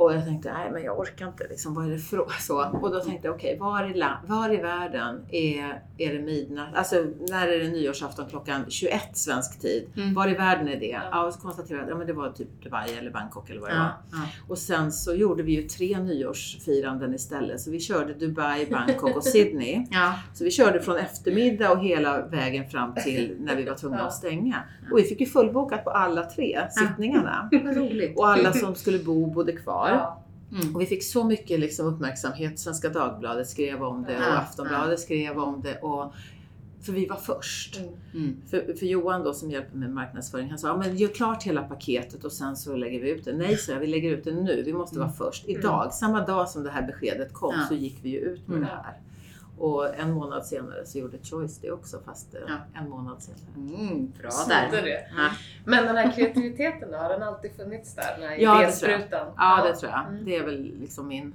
[0.00, 2.78] Och jag tänkte nej men jag orkar inte liksom, vad är det för så?
[2.82, 6.74] Och då tänkte jag okej, var, i var i världen är, är det midnatt?
[6.74, 6.96] Alltså
[7.28, 9.88] när är det nyårsafton klockan 21 svensk tid?
[9.96, 10.14] Mm.
[10.14, 10.86] Var i världen är det?
[10.86, 11.00] Ja.
[11.10, 13.70] Ja, och så konstaterade jag att ja, det var typ Dubai eller Bangkok eller vad
[13.70, 13.84] det var.
[13.84, 14.02] Ja.
[14.12, 14.18] Ja.
[14.48, 17.60] Och sen så gjorde vi ju tre nyårsfiranden istället.
[17.60, 19.86] Så vi körde Dubai, Bangkok och Sydney.
[20.34, 24.14] Så vi körde från eftermiddag och hela vägen fram till när vi var tvungna att
[24.14, 24.62] stänga.
[24.92, 27.50] Och vi fick ju fullbokat på alla tre sittningarna.
[28.16, 29.89] Och alla som skulle bo bodde kvar.
[29.94, 30.16] Ja.
[30.60, 30.74] Mm.
[30.74, 32.58] Och vi fick så mycket liksom uppmärksamhet.
[32.58, 35.78] Svenska Dagbladet skrev om det och Ja, Aftonbladet skrev om det.
[35.78, 36.12] Och,
[36.82, 37.78] för vi var först.
[37.78, 37.90] Mm.
[38.14, 38.36] Mm.
[38.50, 41.62] För, för Johan då som hjälper med marknadsföring, han sa ja, men gör klart hela
[41.62, 43.32] paketet och sen så lägger vi ut det.
[43.32, 44.62] Nej, så jag, vi lägger ut det nu.
[44.66, 45.44] Vi måste vara först.
[45.48, 47.66] Idag, samma dag som det här beskedet kom Ja.
[47.68, 48.68] så gick vi ju ut med Mm.
[48.68, 48.96] det här.
[49.60, 52.80] Och en månad senare så gjorde Choice det också fast eh, Ja.
[52.80, 53.40] en månad senare.
[53.78, 54.82] Mm, bra där.
[54.82, 55.06] det.
[55.16, 55.28] Ja.
[55.64, 58.16] Men den här kreativiteten då, har den alltid funnits där?
[58.18, 58.98] Den här Ja, det tror jag.
[59.00, 59.26] idésprutan?
[59.36, 60.06] Ja, det tror jag.
[60.08, 60.24] Mm.
[60.24, 61.34] Det är väl liksom min...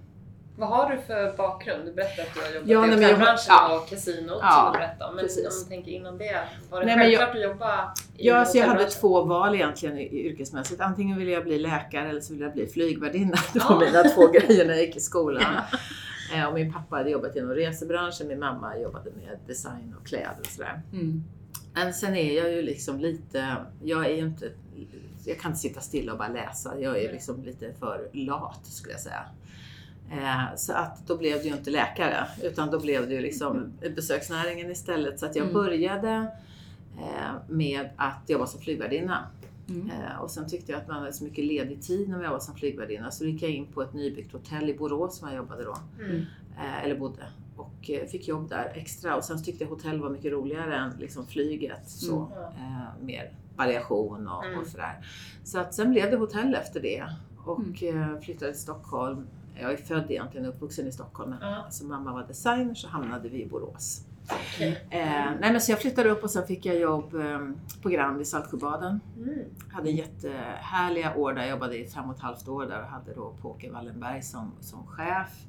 [0.57, 1.85] Vad har du för bakgrund?
[1.85, 3.77] Du berättade att du har jobbat Ja, i hotellbranschen ja.
[3.81, 5.15] och kasinot Ja, som du.
[5.15, 5.47] Men precis.
[5.47, 8.45] om man tänker innan det, var det Nej, men jag- självklart att jobba i Ja,
[8.45, 10.81] så jag hade två val egentligen i- yrkesmässigt.
[10.81, 13.37] Antingen ville jag bli läkare eller så ville jag bli flygvärdinna.
[13.53, 13.65] Det Ja.
[13.69, 15.43] var mina två grejer när jag gick i skolan.
[16.33, 20.37] Eh, Och min pappa hade jobbat inom resebranschen, min mamma jobbade med design och kläder
[20.39, 20.81] och sådär.
[20.93, 21.23] Mm.
[21.73, 24.51] Men sen är jag ju liksom lite, jag är ju inte,
[25.25, 26.79] jag kan inte sitta stilla och bara läsa.
[26.79, 29.23] Jag är liksom lite för lat skulle jag säga.
[30.11, 33.73] Eh, så att då blev det ju inte läkare utan då blev det ju liksom
[33.95, 35.19] besöksnäringen istället.
[35.19, 35.53] Så att jag Mm.
[35.53, 36.27] började
[36.97, 39.27] eh, med att jobba som flygvärdinna.
[39.69, 39.89] Mm.
[39.89, 42.39] Eh, och sen tyckte jag att man hade så mycket ledig tid när jag var
[42.39, 45.63] som flygvärdinna så gick jag in på ett nybyggt hotell i Borås som jag jobbade
[45.63, 45.77] då.
[46.03, 46.21] Mm.
[46.57, 47.23] Eh, eller bodde.
[47.57, 49.15] Och eh, fick jobb där extra.
[49.15, 51.89] Och sen tyckte jag hotell var mycket roligare än liksom flyget.
[51.89, 52.73] Så, Mm.
[52.73, 54.59] Eh, mer variation och, Mm.
[54.59, 55.05] och sådär.
[55.43, 57.03] Så att sen blev det hotell efter det.
[57.45, 59.27] Och eh, flyttade till Stockholm.
[59.61, 61.29] Jag är född egentligen och uppvuxen i Stockholm.
[61.29, 61.55] Men Ja.
[61.55, 64.05] alltså, mamma var designer så hamnade vi i Borås.
[64.59, 67.39] Eh, nej, men så jag flyttade upp och sen fick jag jobb eh,
[67.81, 68.99] på Grand i Saltsjöbaden.
[69.17, 69.39] Mm.
[69.71, 71.41] Hade jättehärliga år där.
[71.41, 74.51] Jag jobbade i fem och ett halvt år där och hade då Påke Wallenberg som,
[74.59, 75.45] som chef.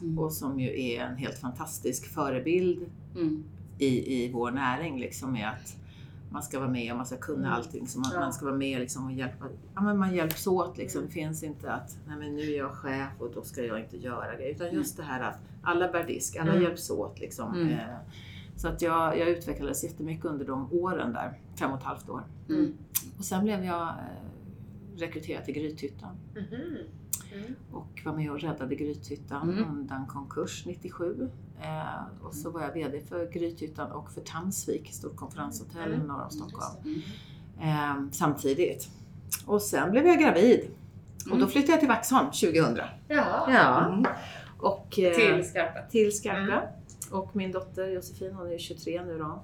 [0.00, 0.18] Mm.
[0.18, 3.44] Och som ju är en helt fantastisk förebild Mm.
[3.78, 5.76] i, i vår näring liksom med att
[6.32, 7.52] man ska vara med och man ska kunna Mm.
[7.52, 7.86] allting.
[7.86, 8.20] Så man, Ja.
[8.20, 9.44] man ska vara med liksom och hjälpa.
[9.74, 11.02] Ja, men man hjälps åt liksom.
[11.02, 13.96] Det finns inte att nej men nu är jag chef och då ska jag inte
[13.96, 14.50] göra det.
[14.50, 16.62] Utan just det här att alla bär disk, alla Mm.
[16.62, 17.54] hjälps åt liksom.
[17.54, 17.68] Mm.
[17.68, 17.84] Eh,
[18.56, 22.22] Så att jag, jag utvecklades jättemycket under de åren där, fem och ett halvt år.
[22.48, 22.72] Mm.
[23.18, 23.94] Och sen blev jag eh,
[24.96, 26.76] rekryterad till Grythyttan Mhm.
[27.34, 27.54] Mm.
[27.72, 29.70] och var med och räddade Grythyttan Mm.
[29.70, 31.30] undan konkurs 97.
[31.62, 36.06] Eh, och så var jag VD för Grythyttan och för Tamsvik, stort konferenshotell Mm.
[36.06, 37.02] norr om Stockholm.
[37.60, 38.88] Eh, samtidigt.
[39.46, 40.70] Och sen blev jag gravid.
[41.24, 41.48] Och då Mm.
[41.48, 42.78] flyttade jag till Vaxholm 2000.
[43.08, 43.52] Jaha.
[43.52, 43.86] Ja.
[43.92, 44.04] Mm.
[44.58, 45.80] Och, eh, Till Skarpa.
[45.90, 46.62] till Skarpa.
[47.10, 49.42] Och min dotter Josefin, hon är 23 nu då.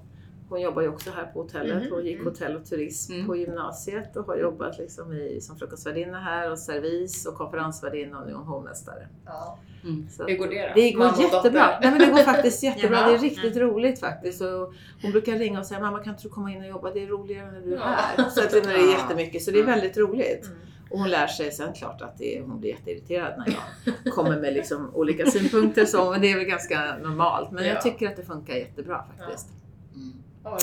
[0.49, 1.83] Hon jobbar ju också här på hotellet.
[1.83, 2.25] Mhm, Hon gick mm.
[2.27, 3.27] hotell och turism Mm.
[3.27, 8.25] på gymnasiet och har jobbat liksom i, som frukostvärdinna här och servis och konferensvärdinna och
[8.25, 9.07] nu är hon hovmästare.
[9.25, 9.59] Ja.
[9.83, 10.07] Mm.
[10.27, 10.73] Hur går det då?
[10.75, 11.79] Det går Mamma jättebra.
[11.81, 13.07] Nej, men det går faktiskt jättebra.
[13.07, 14.41] Det är riktigt roligt faktiskt.
[14.41, 16.91] Och hon brukar ringa och säga mamma kan inte du komma in och jobba?
[16.93, 17.83] Det är roligare när du är Ja.
[17.83, 18.29] här.
[18.29, 19.43] Så att det är jättemycket.
[19.43, 20.45] Så det är väldigt roligt.
[20.45, 20.57] Mm.
[20.89, 23.57] Och hon lär sig sen klart att det är, hon blir jätteirriterad när
[24.03, 25.85] jag kommer med liksom olika synpunkter.
[25.85, 27.51] Så, men det är väl ganska normalt.
[27.51, 27.69] Men Ja.
[27.73, 29.47] jag tycker att det funkar jättebra faktiskt.
[29.95, 30.13] Mm.
[30.51, 30.57] Ja.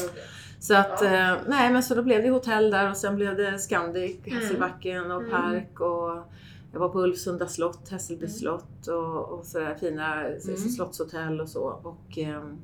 [0.61, 1.07] Så att, Ja.
[1.33, 4.39] eh, nej men så då blev det hotell där och sen blev det Scandic, Mm.
[4.41, 5.31] Hässelbacken och Mm.
[5.31, 6.33] Park och
[6.73, 8.37] jag var på Ulvsunda slott, Hässelby Mm.
[8.39, 10.41] slott och, och sådär fina Mm.
[10.57, 11.61] slottshotell och så.
[11.83, 12.59] Och, ehm,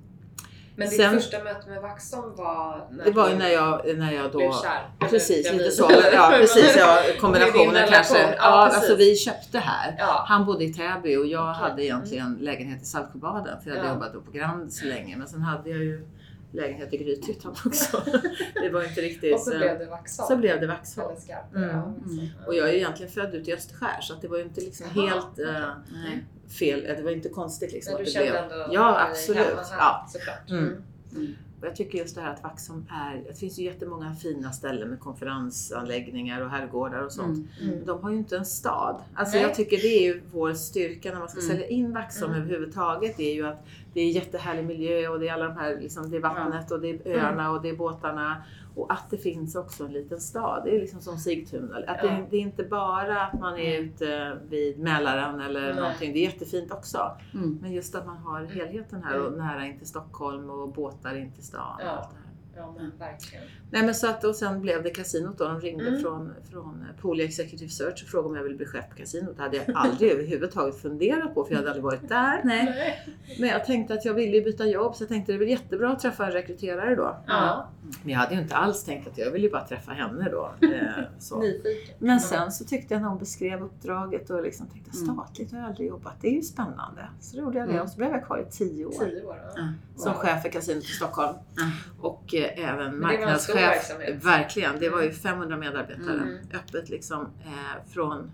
[0.76, 4.12] Men ditt Sen- första möte med Vaxholm var när det var ju när jag, när
[4.12, 4.88] jag blev då kär?
[5.00, 5.90] Eller Precis, lite så.
[6.12, 6.76] Ja, precis.
[6.78, 8.18] Ja, kombinationen kanske.
[8.18, 8.78] Ja, Ja, precis.
[8.82, 9.94] alltså vi köpte här.
[9.98, 10.24] Ja.
[10.28, 11.62] Han bodde i Täby och jag Okej.
[11.62, 15.16] hade egentligen lägenhet i Saltsjöbaden för jag hade jobbat på Grand så länge.
[15.16, 16.06] Men sen hade jag ju
[16.52, 18.02] lägenhet i Grythyttan också.
[18.54, 19.34] det var inte riktigt...
[19.34, 20.28] Och så blev det Vaxholm.
[20.28, 21.16] så blev det Vaxholm.
[21.54, 21.70] Mm.
[21.70, 21.94] Mm.
[22.46, 24.86] Och jag är egentligen född ute i Österskär så att det var ju inte liksom
[24.94, 26.24] Jaha, helt eh, Nej.
[26.58, 26.80] fel.
[26.96, 28.60] Det var inte konstigt liksom Men att du det kände blev.
[28.60, 29.46] ändå Ja, absolut.
[29.46, 30.06] hemma här, Ja.
[30.12, 30.50] såklart.
[30.50, 30.82] Mm.
[31.60, 31.62] Mm.
[31.62, 34.88] Och jag tycker just det här att Vaxholm är, det finns ju jättemånga fina ställen
[34.90, 37.48] med konferensanläggningar och herrgårdar och sånt.
[37.60, 37.72] Mm.
[37.72, 37.86] Mm.
[37.86, 39.00] De har ju inte en stad.
[39.14, 39.42] Alltså Nej.
[39.42, 41.50] jag tycker det är ju vår styrka när man ska Mm.
[41.50, 42.42] sälja in Vaxholm Mm.
[42.44, 43.16] överhuvudtaget.
[43.16, 46.10] Det är ju att det är jättehärlig miljö och det är alla de här, liksom,
[46.10, 48.36] det är vattnet och det är öarna och det är båtarna.
[48.74, 50.62] Och att det finns också en liten stad.
[50.64, 51.76] Det är liksom som Sigtuna.
[51.76, 52.10] Att Ja.
[52.10, 55.74] det, det är inte bara att man är ute vid Mälaren eller Nej.
[55.82, 56.12] någonting.
[56.12, 57.10] Det är jättefint också.
[57.34, 57.58] Mm.
[57.62, 61.32] Men just att man har helheten här och nära in till Stockholm och båtar in
[61.32, 61.74] till stan.
[61.76, 61.90] Och Ja.
[61.90, 62.19] allt det här.
[62.60, 63.44] Ja, men verkligen.
[63.70, 65.44] Nej men så att och sen blev det kasinot då.
[65.44, 66.00] De ringde Mm.
[66.00, 69.36] från, från Poli Executive Search och frågade om jag ville bli chef på kasinot.
[69.36, 72.40] Det hade jag aldrig överhuvudtaget funderat på för jag hade aldrig varit där.
[72.44, 72.98] Nej.
[73.38, 75.90] Men jag tänkte att jag ville byta jobb så jag tänkte det är väl jättebra
[75.92, 77.16] att träffa en rekryterare då.
[77.26, 77.68] Ja,
[78.02, 80.50] Men jag hade ju inte alls tänkt att jag ville bara träffa henne då.
[80.80, 81.40] Eh, så.
[81.40, 81.94] nyfiken.
[81.98, 85.14] Men sen så tyckte jag när hon beskrev uppdraget och liksom tänkte Mm.
[85.14, 86.14] statligt har jag aldrig jobbat.
[86.20, 87.08] Det är ju spännande.
[87.20, 87.82] Så då gjorde jag det Mm.
[87.84, 88.92] och så blev jag kvar i tio år.
[88.92, 89.36] Tio år.
[89.56, 89.62] Ja.
[89.96, 91.34] Som chef för kasinot i Stockholm.
[92.00, 93.90] Och eh, även marknadschef.
[94.24, 94.78] Verkligen.
[94.80, 96.14] Det var ju 500 medarbetare.
[96.14, 96.38] Mm.
[96.54, 98.30] Öppet liksom eh, från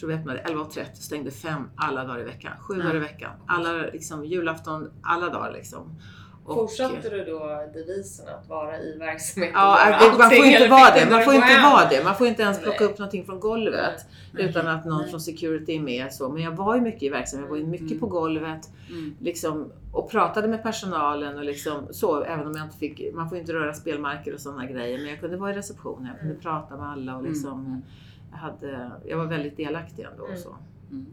[0.00, 2.52] tror vi öppnade 11.30 och stängde fem alla dagar i veckan.
[2.60, 2.82] Sju Ja.
[2.82, 3.30] dagar i veckan.
[3.46, 6.00] Alla, liksom, julafton, alla dagar liksom.
[6.44, 7.38] Och- Fortsatte du då
[7.74, 9.54] devisen att vara i verksamheten?
[9.60, 11.10] Ja, det, man får inte vara det.
[11.10, 12.04] Man får inte vara det.
[12.04, 12.88] Man får inte ens plocka Nej.
[12.92, 14.06] upp någonting från golvet
[14.38, 16.12] utan att någon från security är med.
[16.12, 16.28] Så.
[16.28, 17.44] Men jag var ju mycket i verksamhet.
[17.46, 18.00] Jag var ju mycket Mm.
[18.00, 19.16] på golvet Mm.
[19.20, 22.22] liksom, och pratade med personalen och liksom, så.
[22.22, 24.98] Även om jag inte fick, man får inte röra spelmarker och sådana grejer.
[24.98, 26.42] Men jag kunde vara i receptionen, jag kunde Mm.
[26.42, 27.82] prata med alla och liksom, Mm.
[28.30, 30.22] jag, hade, jag var väldigt delaktig ändå.
[30.22, 30.40] Och Mm.
[30.40, 30.56] så.
[30.90, 31.06] Mm.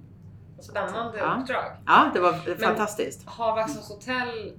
[0.59, 1.37] Spännande Ja.
[1.41, 1.63] uppdrag.
[1.85, 2.33] Ja, det var
[2.65, 3.23] fantastiskt.
[3.25, 4.53] Har Vaxholms hotell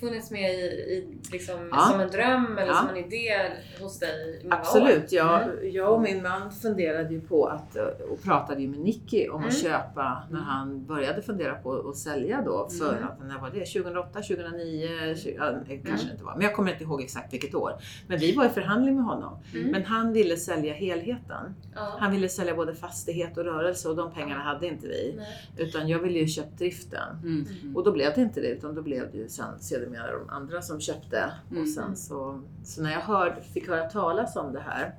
[0.00, 1.78] funnits med i, i liksom, Ja.
[1.90, 2.74] som en dröm eller Ja.
[2.74, 3.32] som en idé
[3.80, 4.60] hos dig i många år?
[4.60, 5.12] Absolut.
[5.12, 5.56] Jag, Mm.
[5.72, 9.36] jag och min man funderade ju på att, eh, och pratade ju med Nicky om
[9.44, 9.62] att Mm.
[9.62, 13.04] köpa när han började fundera på att sälja då för Mm.
[13.08, 13.66] att, när var det?
[13.66, 16.12] 2008, 2009, 20, ja, det kanske Mm.
[16.12, 16.32] inte var.
[16.34, 17.72] Men jag kommer inte ihåg exakt vilket år.
[18.06, 19.38] Men vi var i förhandling med honom.
[19.54, 19.70] Mm.
[19.70, 21.54] Men han ville sälja helheten.
[21.74, 21.96] Ja.
[21.98, 25.14] Han ville sälja både fastighet och rörelse och de pengarna hade inte vi.
[25.16, 25.66] Nej.
[25.68, 27.16] Utan jag ville ju köpa driften.
[27.22, 27.46] Mm.
[27.62, 27.76] Mm.
[27.76, 29.58] Och då blev det inte det utan då blev det ju sen
[29.90, 31.32] sedermera de andra som köpte.
[31.50, 31.62] Mm.
[31.62, 34.94] Och sen så, så när jag hörde, fick höra talas om det här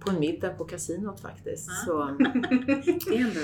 [0.00, 1.70] på en middag på kasinot faktiskt.
[1.70, 1.86] Ah.
[1.86, 2.16] Så,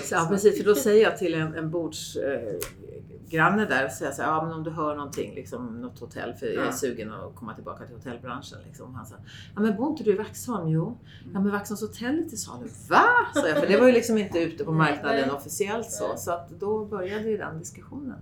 [0.04, 4.14] så, ja precis, för då säger jag till en, en bordsgranne eh, där, så jag
[4.14, 6.72] så här, ja men om du hör någonting, liksom något hotell, för jag är Ja.
[6.72, 8.58] sugen att komma tillbaka till hotellbranschen.
[8.66, 8.94] Liksom.
[8.94, 9.14] Han sa,
[9.54, 10.68] ja men bor inte du i Vaxholm?
[10.68, 10.98] Jo.
[11.32, 12.68] Ja men Vaxholms hotell är till salu.
[12.88, 13.04] Va?
[13.34, 16.16] Så jag, för det var ju liksom inte ute på marknaden officiellt så.
[16.16, 18.18] Så att då började ju den diskussionen.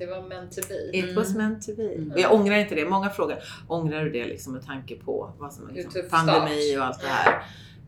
[0.00, 0.98] Det var meant to be.
[0.98, 1.16] It Mm.
[1.16, 1.94] was meant to be.
[1.94, 2.12] Mm.
[2.12, 2.84] Och jag ångrar inte det.
[2.84, 3.38] Många frågar,
[3.68, 6.78] ångrar du det liksom med tanke på vad som liksom, pandemi start.
[6.80, 7.42] och allt det här?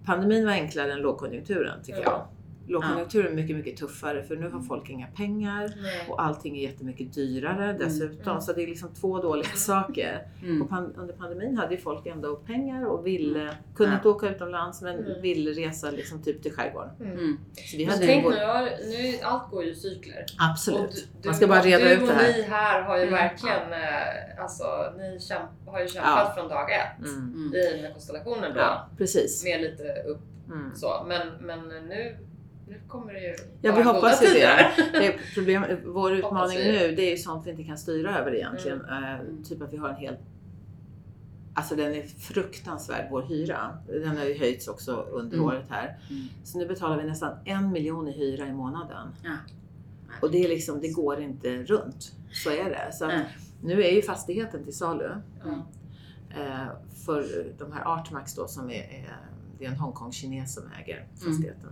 [0.06, 2.10] Pandemin var enklare än lågkonjunkturen tycker Ja.
[2.10, 2.26] jag.
[2.66, 6.06] Lågkonjunkturen är mycket, mycket tuffare för nu har folk inga pengar Nej.
[6.08, 8.30] och allting är jättemycket dyrare dessutom.
[8.30, 8.40] Mm.
[8.40, 10.26] Så det är liksom två dåliga saker.
[10.42, 10.62] Mm.
[10.62, 13.96] Och pan- under pandemin hade ju folk ändå pengar och ville, kunde Ja.
[13.96, 15.22] inte åka utomlands men Mm.
[15.22, 16.90] ville resa liksom typ till skärgården.
[17.00, 17.12] Mm.
[17.12, 17.38] Mm.
[17.54, 18.36] Så vi Men hade tänk ju nu,
[18.88, 20.24] nu, allt går ju i cykler.
[20.50, 20.90] Absolut.
[20.94, 22.28] du- du- Man ska bara reda du ut det här.
[22.30, 23.14] och ni här har ju Mm.
[23.14, 24.64] verkligen, eh, alltså
[24.98, 27.32] ni kämp, har ju kämpat från dag ett Mm.
[27.34, 27.54] Mm.
[27.54, 28.60] i den här konstellationen då.
[28.60, 29.44] Ja, precis.
[29.44, 30.74] Med lite upp Mm.
[30.74, 31.04] så.
[31.08, 32.16] Men, men nu,
[32.68, 34.72] nu kommer det ju Ja, vi hoppas ju det.
[34.92, 38.80] det problem, vår utmaning nu det är ju sånt vi inte kan styra över egentligen.
[38.84, 39.04] Mm.
[39.04, 40.18] Eh, typ att vi har en helt
[41.54, 43.78] Alltså den är fruktansvärd, vår hyra.
[43.86, 45.48] Den har ju höjts också under Mm.
[45.48, 45.98] året här.
[46.10, 46.22] Mm.
[46.44, 49.08] Så nu betalar vi nästan en miljon i hyra i månaden.
[49.22, 49.36] Ja.
[50.22, 52.12] Och det är liksom, det går inte runt.
[52.32, 52.92] Så är det.
[52.92, 53.36] Så Nej.
[53.62, 55.10] nu är ju fastigheten till salu.
[55.44, 55.66] Ja.
[56.40, 56.66] Eh,
[57.06, 57.24] för
[57.58, 59.16] de här Artmax då som är, är
[59.58, 61.70] det är en Hongkong-kines som äger fastigheten.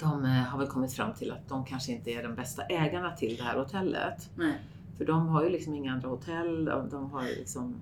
[0.00, 3.10] De eh, har väl kommit fram till att de kanske inte är de bästa ägarna
[3.10, 4.30] till det här hotellet.
[4.36, 4.54] Nej.
[4.98, 6.64] För de har ju liksom inga andra hotell.
[6.90, 7.74] De, har ju liksom,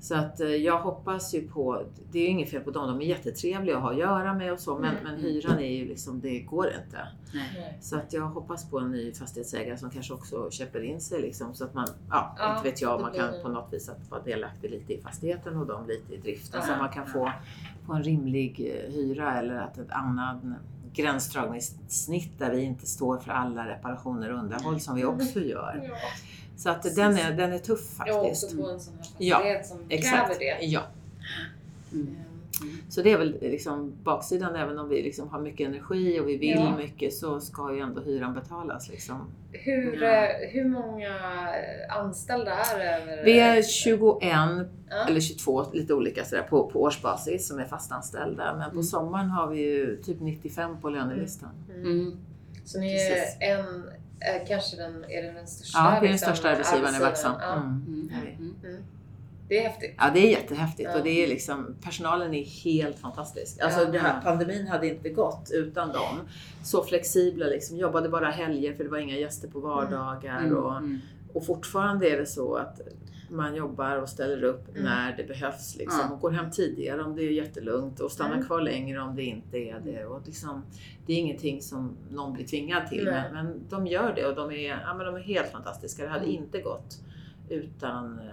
[0.00, 1.82] så att eh, jag hoppas ju på,
[2.12, 4.52] det är ju inget fel på dem, de är jättetrevliga att ha att göra med
[4.52, 5.04] och så men, Mm.
[5.04, 7.08] men hyran är ju liksom, det går inte.
[7.34, 7.78] Nej.
[7.80, 11.54] Så att jag hoppas på en ny fastighetsägare som kanske också köper in sig liksom
[11.54, 14.22] så att man, ja, Ja, inte vet jag, man kan på något vis att vara
[14.22, 16.74] delaktig lite i fastigheten och de lite i driften så Ja.
[16.74, 17.32] att man kan få,
[17.86, 20.36] få en rimlig eh, hyra eller att ett annat
[20.96, 25.80] gränsdragningssnitt där vi inte står för alla reparationer och underhåll som vi också gör.
[25.90, 25.96] Ja.
[26.56, 28.44] Så att den är, den är tuff Jag faktiskt.
[28.44, 30.16] också på en sån här Ja, fastighet som Exakt.
[30.16, 30.66] kräver det.
[30.66, 30.82] Ja.
[31.92, 32.16] Mm.
[32.88, 36.36] Så det är väl liksom baksidan, även om vi liksom har mycket energi och vi
[36.36, 36.76] vill Ja.
[36.76, 38.88] mycket så ska ju ändå hyran betalas.
[38.88, 39.30] Liksom.
[39.52, 40.08] Hur, Ja.
[40.26, 41.10] eh, hur många
[41.90, 43.22] anställda är det?
[43.24, 45.06] Vi är 21 Ja.
[45.08, 48.54] eller 22, lite olika sådär, på, på årsbasis som är fastanställda.
[48.58, 48.82] Men på Mm.
[48.82, 51.50] sommaren har vi ju typ 95 på lönelistan.
[51.74, 51.86] Mm.
[51.90, 52.16] Mm.
[52.64, 53.36] Så ni Precis.
[53.40, 53.84] är en,
[54.20, 57.34] är kanske den, är den största Ja, det är den liksom, största arbetsgivaren i Vaxholm.
[59.50, 59.58] Mm.
[59.58, 59.58] Mm.
[59.58, 59.60] det är.
[59.60, 59.72] Mm.
[59.72, 59.94] Häftigt.
[59.98, 60.98] Ja, det är jättehäftigt Ja.
[60.98, 63.60] och det är liksom, personalen är helt fantastisk.
[63.62, 64.00] Alltså Ja.
[64.00, 66.20] här, pandemin hade inte gått utan dem.
[66.64, 70.38] Så flexibla liksom, jobbade bara helger för det var inga gäster på vardagar.
[70.40, 70.56] Mm.
[70.56, 70.98] Och, Mm.
[71.32, 72.80] och fortfarande är det så att
[73.30, 74.82] man jobbar och ställer upp Mm.
[74.84, 76.14] när det behövs liksom, Ja.
[76.14, 78.46] och går hem tidigare om det är jättelugnt och stannar Mm.
[78.46, 80.04] kvar längre om det inte är det.
[80.04, 80.62] Och liksom,
[81.06, 84.50] det är ingenting som någon blir tvingad till men, men de gör det och de
[84.52, 86.02] är, ja, men de är helt fantastiska.
[86.02, 86.36] Det hade Mm.
[86.36, 87.00] inte gått
[87.48, 88.24] utan eh,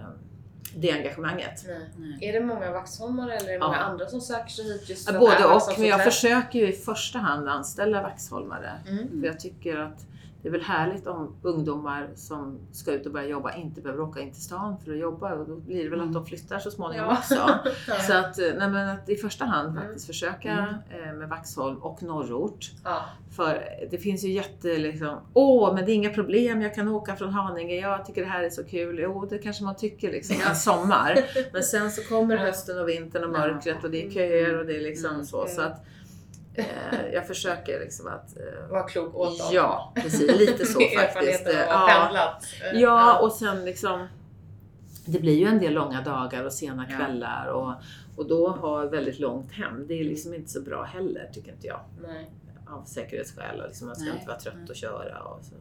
[0.76, 1.64] det engagemanget.
[1.68, 1.90] Nej.
[1.98, 2.30] Nej.
[2.30, 3.82] Är det många vaxholmare eller är det många Ja.
[3.84, 7.50] andra som söker sig hit just både och, men jag försöker ju i första hand
[7.50, 8.72] anställa vaxholmare.
[8.90, 9.22] Mm.
[9.22, 10.06] För jag tycker att
[10.44, 14.20] det är väl härligt om ungdomar som ska ut och börja jobba inte behöver åka
[14.22, 16.72] in till stan för att jobba och då blir det väl att de flyttar så
[16.72, 17.18] småningom Ja.
[17.18, 17.36] också.
[18.08, 19.84] Så att, nej men att i första hand Mm.
[19.84, 22.72] faktiskt försöka eh, med Vaxholm och norrort.
[22.84, 23.02] Ja.
[23.36, 27.16] För det finns ju jätte liksom, åh men det är inga problem, jag kan åka
[27.16, 29.00] från Haninge, jag tycker det här är så kul.
[29.00, 31.18] Jo det kanske man tycker liksom en sommar.
[31.54, 34.76] Men sen så kommer hösten och vintern och mörkret och det är köer och det
[34.78, 35.26] är liksom Mm.
[35.26, 35.46] så.
[35.48, 35.86] så att,
[37.14, 38.38] jag försöker liksom att...
[38.38, 39.48] Eh, Var klok åt dem.
[39.52, 40.40] ja, precis.
[40.40, 40.80] Lite så
[41.14, 41.48] faktiskt.
[41.48, 42.46] Eh, ha pendlat.
[42.74, 44.08] Eh, Ja, och sen liksom
[45.06, 46.96] det blir ju en del långa dagar och sena Ja.
[46.98, 47.74] kvällar och,
[48.18, 51.68] och då ha väldigt långt hem, det är liksom inte så bra heller tycker inte
[51.68, 51.80] jag.
[52.08, 52.30] Nej.
[52.68, 54.14] Av säkerhetsskäl och liksom man ska Nej.
[54.14, 55.56] inte vara trött och köra och så.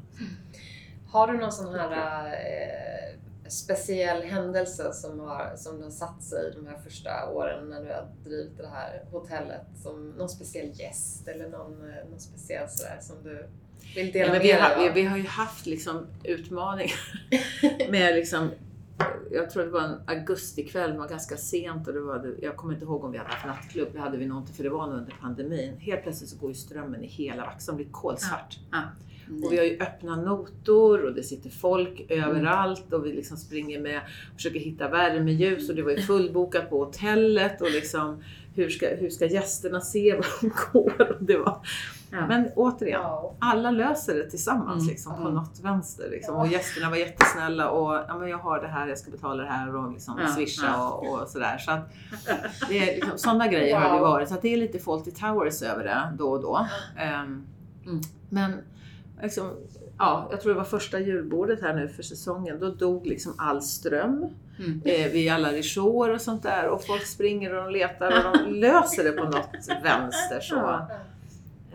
[1.11, 3.19] Har du någon sån här eh,
[3.53, 8.09] speciell händelse som har, som har satt sig de här första åren när du har
[8.25, 9.67] drivit det här hotellet?
[9.83, 13.49] Som någon speciell gäst eller någon, eh, någon speciell sådär som du
[13.95, 14.95] vill dela Ja, med vi, dig har, vi, av?
[14.95, 16.97] vi har ju haft liksom utmaningar
[17.91, 18.51] med liksom
[19.31, 22.75] jag tror det var en augustikväll, det var ganska sent och det var, jag kommer
[22.75, 24.87] inte ihåg om vi hade haft nattklubb, det hade vi nog inte för det var
[24.87, 25.77] nog under pandemin.
[25.79, 28.59] Helt plötsligt så går ju strömmen i hela Vaxholm, blir kolsvart.
[29.45, 33.81] Och vi har ju öppna notor och det sitter folk överallt och vi liksom springer
[33.81, 38.23] med och försöker hitta värmeljus och det var ju fullbokat på hotellet och liksom
[38.55, 41.11] hur ska, hur ska gästerna se var de går?
[41.19, 41.59] Och det var,
[42.15, 42.27] Ja.
[42.27, 43.01] Men återigen,
[43.39, 44.89] alla löser det tillsammans Mm.
[44.91, 45.35] liksom, på Mm.
[45.35, 46.11] något vänster.
[46.11, 46.35] Liksom.
[46.37, 49.49] Och gästerna var jättesnälla och ja, men jag har det här, jag ska betala det
[49.49, 51.59] här och liksom Ja, swisha och, och sådär.
[51.59, 51.93] Så att
[52.69, 54.01] det är liksom, sådana grejer har det Wow.
[54.09, 54.29] varit.
[54.29, 56.67] Så att det är lite Fawlty Towers över det då och då.
[56.99, 57.47] Ehm,
[57.87, 58.01] Mm.
[58.29, 58.53] Men
[59.23, 59.51] liksom,
[59.99, 62.61] ja, jag tror det var första julbordet här nu för säsongen.
[62.61, 64.27] Då dog liksom all ström
[64.59, 64.83] Mm.
[64.85, 66.69] eh, vid alla resor och sånt där.
[66.69, 69.49] Och folk springer och de letar och de löser det på något
[69.83, 70.41] vänster.
[70.41, 70.57] Så.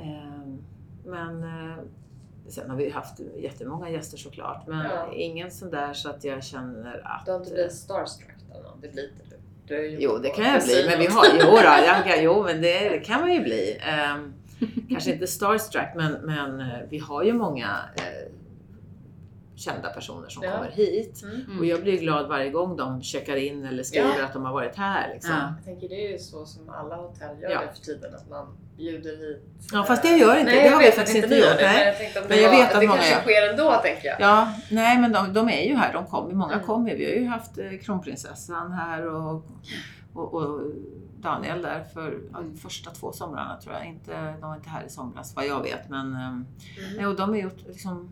[0.02, 0.58] Ehm,
[1.06, 1.78] Men eh,
[2.48, 4.68] sen har vi haft jättemånga gäster såklart.
[4.68, 5.14] Men Ja.
[5.14, 7.26] ingen sån där så att jag känner att...
[7.26, 8.82] Du har inte blivit starstruck av någon?
[8.82, 9.36] Det blir inte
[9.68, 9.98] du.
[10.00, 10.86] Jo, det kan jag bli.
[10.89, 13.78] Men vi har, jo, då, jag, jo, men det, det kan man ju bli.
[13.82, 14.34] Ehm,
[14.90, 18.32] kanske inte starstruck, men, men eh, vi har ju många eh,
[19.56, 20.52] kända personer som Ja.
[20.52, 21.24] kommer hit.
[21.24, 21.60] Mm.
[21.60, 24.26] Och jag blir glad varje gång de checkar in eller skriver Ja.
[24.26, 25.14] att de har varit här.
[25.14, 25.32] Liksom.
[25.32, 25.54] Ja.
[25.58, 27.62] Jag tänker det är ju så som alla hotell gör Ja.
[27.76, 29.44] för tiden, att man bjuder hit.
[29.74, 31.96] Ja, fast det gör inte- Nej, det har vi faktiskt inte gjort, nej.
[32.00, 34.22] Men jag Men jag var, vet att det många kanske sker ändå, tänker jag.
[34.22, 35.94] Ja, nej men de, de är ju här.
[35.94, 36.66] De kommer, många Mm.
[36.66, 36.96] kommer.
[36.96, 39.46] Vi har ju haft eh, kronprinsessan här och,
[40.14, 40.62] och, och
[41.22, 42.57] Daniel där för ja, Mm.
[42.57, 43.86] första två somrarna tror jag.
[43.86, 45.89] Inte, de var inte här i somras vad jag vet.
[45.89, 46.45] Men ehm, Mm.
[46.97, 48.09] nej, och de är ju liksom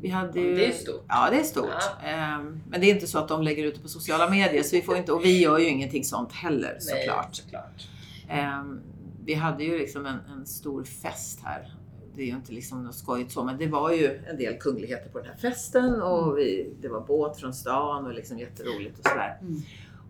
[0.00, 1.04] vi hade ju, Det är stort.
[1.08, 1.90] Ja, det är stort.
[2.04, 4.76] Ehm, Men det är inte så att de lägger ut det på sociala medier, så
[4.76, 7.26] vi får inte, och vi gör ju ingenting sånt heller såklart.
[7.26, 7.88] Nej, såklart.
[8.28, 8.80] Ehm,
[9.24, 11.74] vi hade ju liksom en, en stor fest här.
[12.14, 15.10] Det är ju inte liksom något skojigt så, men det var ju en del kungligheter
[15.10, 19.04] på den här festen och vi, det var båt från stan och liksom jätteroligt och
[19.06, 19.38] sådär.
[19.40, 19.62] Mm.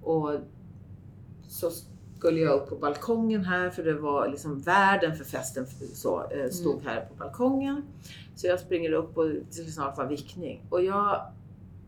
[0.02, 0.40] Och
[1.48, 1.70] så
[2.26, 6.50] skulle jag upp på balkongen här för det var liksom värden för festen så, eh,
[6.50, 7.82] stod här på balkongen.
[8.36, 11.20] Så jag springer upp och det skulle snart vara vickning och jag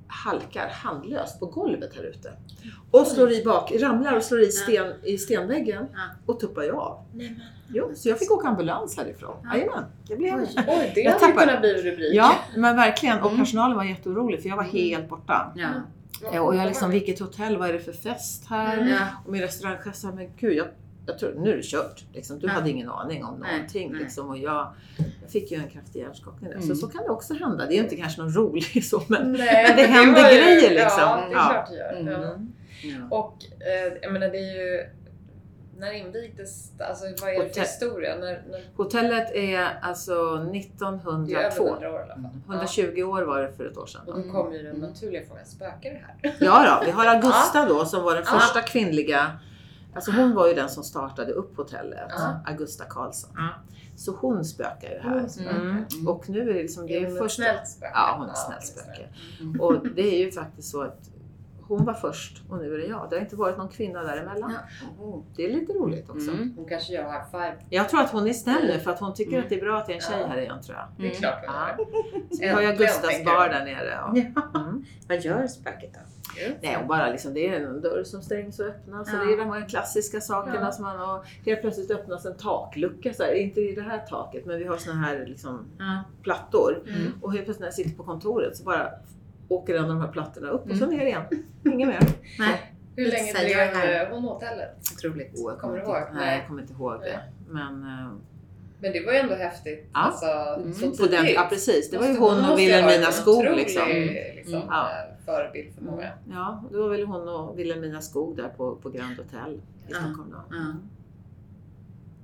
[0.06, 2.32] halkar handlöst på golvet här ute.
[2.90, 5.86] Och slår i bak, ramlar och slår i, sten, i stenväggen
[6.26, 7.04] och tuppar ju av.
[7.12, 7.40] Men.
[7.68, 9.36] Jo, så jag fick åka ambulans härifrån.
[9.44, 9.56] Ja.
[9.56, 10.48] Jajamän, det blev Oj.
[10.68, 12.14] Oj, det Jag hade kunnat bli en rubrik.
[12.14, 13.18] Ja, men verkligen.
[13.20, 13.38] Och Mm.
[13.40, 14.74] personalen var jätteorolig för jag var Mm.
[14.76, 15.52] helt borta.
[15.56, 15.68] Ja.
[16.40, 18.78] Och jag liksom, vilket hotell, vad är det för fest här?
[18.78, 18.98] Mm.
[19.24, 20.66] Och min restaurangchef sa, men gud, jag,
[21.06, 22.04] jag tror, nu är det kört.
[22.12, 22.52] Liksom, du Ja.
[22.52, 23.92] hade ingen aning om någonting.
[23.92, 24.02] nej.
[24.02, 24.72] Liksom, och jag,
[25.22, 26.58] jag fick ju en kraftig hjärnskakning där.
[26.58, 26.76] Så, Mm.
[26.76, 27.66] så kan det också hända.
[27.66, 30.36] Det är ju inte kanske någon rolig så, men Nej, Men det händer var ju-
[30.38, 31.00] grejer, liksom.
[31.00, 31.48] Ja, det är Ja.
[31.50, 31.92] klart det gör.
[31.92, 32.12] Mm.
[32.22, 32.38] Ja.
[33.10, 33.16] Ja.
[33.16, 34.86] Och eh, jag menar det är ju...
[35.78, 38.14] När invigdes alltså vad är det för historia?
[38.14, 41.66] När, när, hotellet är alltså det är över 1902.
[41.68, 42.30] 100 år i alla fall.
[42.48, 44.00] 120 år var det för ett år sedan.
[44.06, 44.12] Ja.
[44.12, 46.36] Och då kommer ju den naturliga frågan, spökar det här?
[46.40, 48.38] Ja då, vi har Augusta då som var den Ja.
[48.38, 49.38] första kvinnliga
[49.94, 52.40] Alltså hon var ju den som startade upp hotellet, Ja.
[52.46, 53.30] Augusta Karlsson.
[53.36, 53.48] Ja.
[53.96, 55.26] Så hon spökar ju här.
[55.38, 55.70] Mm.
[55.70, 56.08] Mm.
[56.08, 57.42] Och nu är det liksom, det Är är hon ett första...
[57.42, 57.92] snällt spöke?
[57.94, 59.08] Ja, hon är ett Ja, snällt spöke.
[59.40, 59.60] Mm.
[59.60, 61.10] Och det är ju faktiskt så att
[61.68, 63.06] hon var först och nu är det jag.
[63.10, 64.52] Det har inte varit någon kvinna däremellan.
[65.00, 65.22] Oh.
[65.36, 66.30] Det är lite roligt också.
[66.30, 66.52] Mm.
[66.56, 67.54] Hon kanske gör high five.
[67.70, 69.42] Jag tror att hon är snäll nu för att hon tycker Mm.
[69.44, 70.26] att det är bra att det är en tjej Ja.
[70.26, 70.86] här igen tror jag.
[70.96, 71.16] Det är Mm.
[71.20, 71.84] klart hon Ja.
[72.30, 73.50] Så vi har Augustas tänker bar jag.
[73.50, 74.00] där nere.
[74.10, 74.60] Och, Ja.
[74.60, 74.84] mm.
[75.08, 76.00] Vad gör spöket då?
[76.62, 79.08] Nej, och bara liksom, det är en dörr som stängs och öppnas.
[79.12, 79.20] Ja.
[79.20, 80.72] Och det är de här klassiska sakerna Ja.
[80.72, 83.12] som man och helt plötsligt öppnas en taklucka.
[83.14, 83.32] Så här.
[83.32, 86.02] Inte i det här taket, men vi har såna här liksom, Ja.
[86.22, 86.82] plattor.
[86.88, 87.12] Mm.
[87.22, 88.90] Och helt plötsligt när jag sitter på kontoret så bara
[89.48, 90.96] åker en av de här plattorna upp och så Mm.
[90.96, 91.22] ner igen.
[91.64, 92.00] Inget mer.
[92.38, 94.04] Nej, Hur Lite länge här.
[94.06, 94.70] eh, hon hotellet?
[94.94, 95.34] otroligt.
[95.34, 95.94] Oh, jag Kommer du ihåg?
[95.94, 96.38] Nej, Nej.
[96.38, 97.20] jag kommer inte ihåg det.
[97.48, 98.10] Men eh,
[98.80, 99.88] Men det var ju ändå häftigt.
[99.92, 99.98] Ja.
[100.00, 100.94] Alltså, Mm.
[100.94, 101.90] så den, ja, precis.
[101.90, 103.88] Det var ju Måste- hon och måste Vilhelmina Skog otrolig, liksom.
[104.36, 104.66] liksom Mm.
[104.70, 104.90] Ja.
[104.90, 106.10] eh, förebild för många.
[106.30, 109.94] Ja, det var väl hon och Vilhelmina Skog där på, på Grand Hotel i Ja.
[109.96, 110.42] Stockholm då.
[110.56, 110.56] Ja.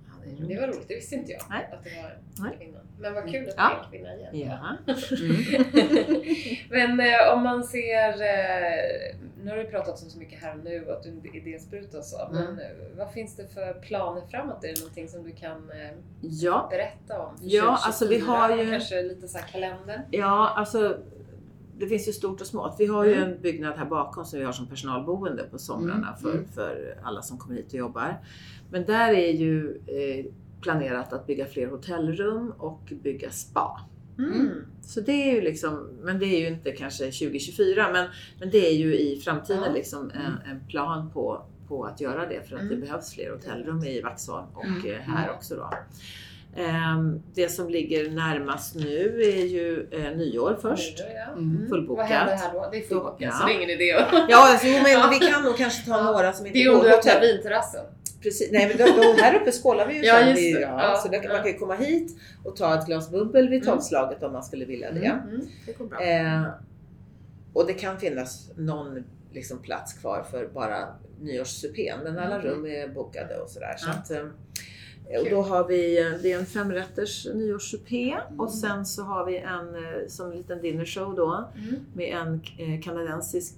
[0.07, 1.43] Ja, det var roligt, det visste inte jag.
[1.51, 1.68] Nej.
[1.72, 2.53] Att det var Nej.
[2.53, 2.79] en kvinna.
[2.99, 3.70] Men vad kul att det Ja.
[3.70, 4.30] är en kvinna igen.
[4.32, 4.76] Ja.
[6.70, 6.95] Mm.
[6.97, 10.64] Men eh, om man ser, eh, nu har du pratat om så mycket här och
[10.64, 12.26] nu och att du är idéspruta och så.
[12.26, 12.45] Mm.
[12.45, 12.66] Men eh,
[12.97, 14.64] vad finns det för planer framåt?
[14.64, 15.90] Är det någonting som du kan eh,
[16.20, 17.38] Ja, berätta om?
[17.38, 18.36] för Ja, alltså vi 2024?
[18.57, 20.03] har ju- Kanske lite så här kalender?
[20.11, 20.97] ja alltså
[21.78, 22.76] det finns ju stort och smått.
[22.78, 23.30] Vi har ju Mm.
[23.32, 26.49] en byggnad här bakom som vi har som personalboende på somrarna Mm, för, mm.
[26.55, 28.16] för alla som kommer hit och jobbar.
[28.70, 30.24] Men där är ju eh,
[30.65, 33.81] planerat att bygga fler hotellrum och bygga spa.
[34.19, 34.49] Mm.
[34.83, 38.09] Så det är ju liksom, men det är ju inte kanske 2024 men,
[38.41, 39.73] men det är ju i framtiden Ja.
[39.73, 42.81] liksom en, en plan på, på att göra det för att det Mm.
[42.81, 44.87] behövs fler hotellrum i Vaxholm och Mm.
[44.93, 45.71] eh, här också då.
[46.57, 50.99] Ehm, Det som ligger närmast nu är ju eh, nyår först.
[50.99, 51.33] Nyår, ja.
[51.33, 51.57] Mm.
[51.61, 52.09] Vad Fullbokat.
[52.09, 52.69] händer här då?
[52.73, 53.31] Det är fullbokat Ja.
[53.31, 54.09] så det är ingen idé att...
[54.29, 56.77] Ja, alltså, jo, men vi kan nog kanske ta några som inte Det är om
[56.77, 57.85] går du på öppnar vinterrassen.
[58.25, 58.53] Precis.
[58.53, 60.97] Nej, men då, då, här uppe skålar vi ju Ja, sen vid- ja, Ja.
[61.03, 61.43] Så där kan, man Ja.
[61.43, 63.75] kan ju komma hit och ta ett glas bubbel vid Mm.
[63.75, 65.07] tolvslaget om man skulle vilja det.
[65.07, 65.29] Mm.
[65.29, 65.91] Mm.
[65.99, 66.12] Det.
[66.12, 66.43] Eh,
[67.53, 70.87] och det kan finnas någon liksom, plats kvar för bara
[71.20, 72.47] nyårssupén, men alla Mm.
[72.47, 73.75] rum är bokade och sådär.
[73.79, 73.93] Så Ja.
[73.95, 74.27] att, eh,
[75.21, 78.41] och då har vi, eh, det är en femrätters nyårssupé Mm.
[78.41, 81.75] och sen så har vi en eh, som en liten dinnershow då Mm.
[81.95, 83.55] med en eh, kanadensisk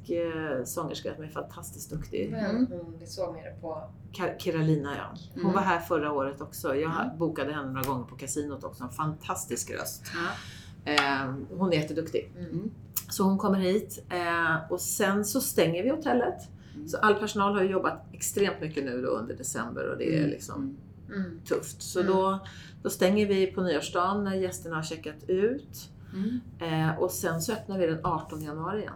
[0.64, 2.26] sångerska som är fantastiskt duktig.
[2.32, 2.66] Mm.
[3.00, 3.82] vi såg mer på...
[4.12, 5.18] Ka- Kiralina ja.
[5.34, 5.54] Hon Mm.
[5.54, 6.74] var här förra året också.
[6.76, 7.18] Jag Mm.
[7.18, 8.84] bokade henne några gånger på kasinot också.
[8.84, 10.02] En fantastisk röst.
[10.14, 10.92] Ja.
[10.92, 12.32] Eh, hon är jätteduktig.
[12.38, 12.70] Mm.
[13.10, 14.04] Så hon kommer hit
[14.70, 16.34] och sen så stänger vi hotellet.
[16.74, 16.88] Mm.
[16.88, 20.76] Så all personal har jobbat extremt mycket nu då under december och det är liksom
[21.14, 21.40] Mm.
[21.44, 21.82] tufft.
[21.82, 22.12] Så Mm.
[22.12, 22.38] då,
[22.82, 25.88] då stänger vi på nyårsdagen när gästerna har checkat ut.
[26.14, 26.40] Mm.
[26.90, 28.92] Eh, och sen så öppnar vi den 18 januari igen.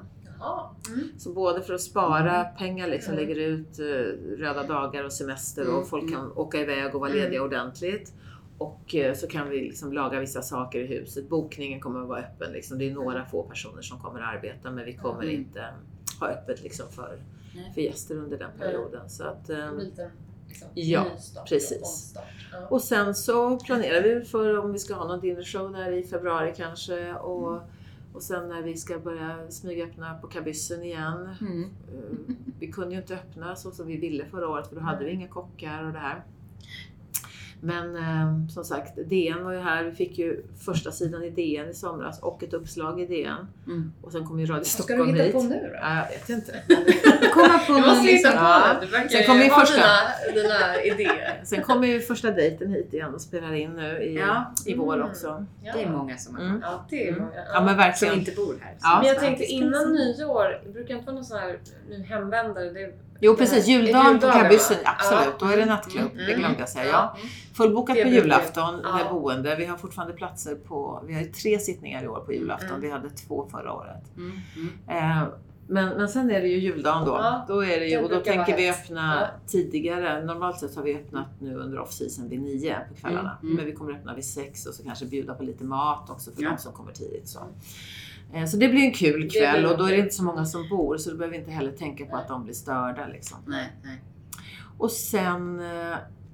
[0.89, 1.09] Mm.
[1.19, 3.25] Så både för att spara pengar, liksom Mm.
[3.27, 3.85] lägger ut eh,
[4.39, 6.15] röda dagar och semester och Mm, folk mm.
[6.15, 7.23] kan åka iväg och vara Mm.
[7.23, 8.13] lediga ordentligt.
[8.59, 11.29] Och eh, så kan vi liksom laga vissa saker i huset.
[11.29, 12.53] Bokningen kommer att vara öppen.
[12.53, 12.79] Liksom.
[12.79, 15.35] Det är några få personer som kommer att arbeta men vi kommer Mm.
[15.35, 15.65] inte
[16.21, 17.19] ha öppet liksom för,
[17.75, 19.11] för gäster under den perioden.
[19.11, 19.71] Så att, Det
[20.51, 22.15] liksom, Ja, nystart, precis.
[22.53, 22.67] Ja.
[22.71, 26.55] och sen så planerar vi för om vi ska ha någon dinnershow där i februari
[26.57, 27.15] kanske.
[27.15, 27.61] Och,
[28.13, 31.29] och sen när vi ska börja smygöppna på kabyssen igen.
[31.41, 31.63] Mm.
[31.65, 35.05] Eh, Vi kunde ju inte öppna så som vi ville förra året för då hade
[35.05, 36.25] vi inga kockar och det här.
[37.63, 39.85] Men eh, som sagt, DN var ju här.
[39.85, 43.47] Vi fick ju första sidan i DN i somras och ett uppslag i DN.
[43.67, 43.93] Mm.
[44.03, 45.33] Och sen kom ju Radio Vad ska du Stockholm hitta hit.
[45.33, 45.79] på nu då?
[45.81, 46.63] Ja, jag vet inte.
[47.35, 48.77] Komma på någon måste hitta på Ja.
[48.81, 48.87] det.
[49.03, 49.77] Du Sen kommer ju första.
[50.35, 51.41] dina, dina idéer.
[51.45, 54.55] Sen kommer ju första dejten hit igen och spelar in nu i, Ja.
[54.67, 55.09] i vår Mm.
[55.09, 55.47] också.
[55.63, 55.73] Ja.
[55.73, 56.61] Det är många som har Mm.
[56.63, 57.21] Ja, det är Mm.
[57.21, 57.35] många.
[57.55, 58.15] Ja men som verkligen.
[58.19, 58.75] inte bor här.
[58.83, 58.99] Ja.
[58.99, 61.59] Men jag tänkte innan nyår, det brukar inte vara någon sån här
[61.89, 62.71] nu hemvändare.
[62.71, 65.39] Det, Jo precis, juldagen på kabyssen, absolut.
[65.39, 66.27] Då är det nattklubb, Mm.
[66.27, 66.87] det glömde jag säga.
[66.93, 67.17] Ja.
[67.55, 69.57] Fullbokat på julafton med boende.
[69.57, 72.69] Vi har fortfarande platser på, vi har tre sittningar i år på julafton.
[72.69, 72.81] Mm.
[72.81, 74.17] Vi hade två förra året.
[74.17, 74.33] Mm.
[74.57, 75.21] Mm.
[75.21, 75.29] Eh,
[75.67, 77.11] men, men sen är det ju juldagen då.
[77.13, 79.27] Ja, då är det ju, och då tänker vi öppna Ja.
[79.47, 80.25] tidigare.
[80.25, 83.37] Normalt sett har vi öppnat nu under off-season vid nio på kvällarna.
[83.43, 83.57] Mm, mm.
[83.57, 86.43] Men vi kommer öppna vid sex och så kanske bjuda på lite mat också för
[86.43, 86.51] Ja.
[86.51, 87.29] de som kommer tidigt.
[87.29, 87.39] Så.
[88.35, 90.69] Eh, så det blir en kul kväll och då är det inte så många som
[90.69, 92.23] bor så då behöver vi inte heller tänka på Nej.
[92.23, 93.07] att de blir störda.
[93.07, 93.39] Liksom.
[93.47, 94.03] Nej, nej.
[94.79, 95.63] Och sen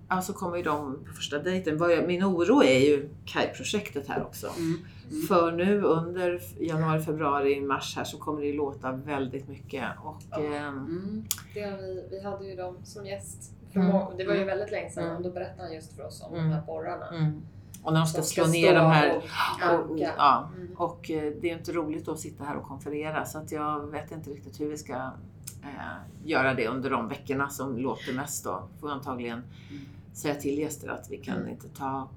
[0.09, 1.81] alltså kommer ju de på första dejten.
[2.07, 4.47] Min oro är ju Kaj-projektet här också.
[4.59, 4.79] Mm.
[5.11, 5.27] Mm.
[5.27, 9.85] För nu under januari, februari, mars här så kommer det ju låta väldigt mycket.
[10.05, 10.37] Och, Ja.
[10.43, 11.25] ehm, Mm.
[11.55, 13.53] det vi, vi hade ju dem som gäst.
[13.73, 13.93] För Mm.
[14.17, 14.47] Det var ju Mm.
[14.47, 15.17] väldigt länge sedan Mm.
[15.17, 16.49] och då berättade han just för oss om Mm.
[16.49, 17.07] de här borrarna.
[17.87, 17.89] Mm.
[17.89, 19.17] Och när de ska slå ner de här.
[19.17, 19.23] och
[19.81, 20.13] Och, banka.
[20.17, 20.73] ja, Mm.
[20.77, 24.11] och eh, det är inte roligt att sitta här och konferera så att jag vet
[24.13, 24.93] inte riktigt hur vi ska
[25.63, 25.71] eh,
[26.25, 28.69] göra det under de veckorna som låter mest då.
[28.81, 29.39] Får antagligen
[29.71, 29.83] Mm.
[30.13, 31.49] säga till gäster att vi kan Mm.
[31.49, 32.09] inte ta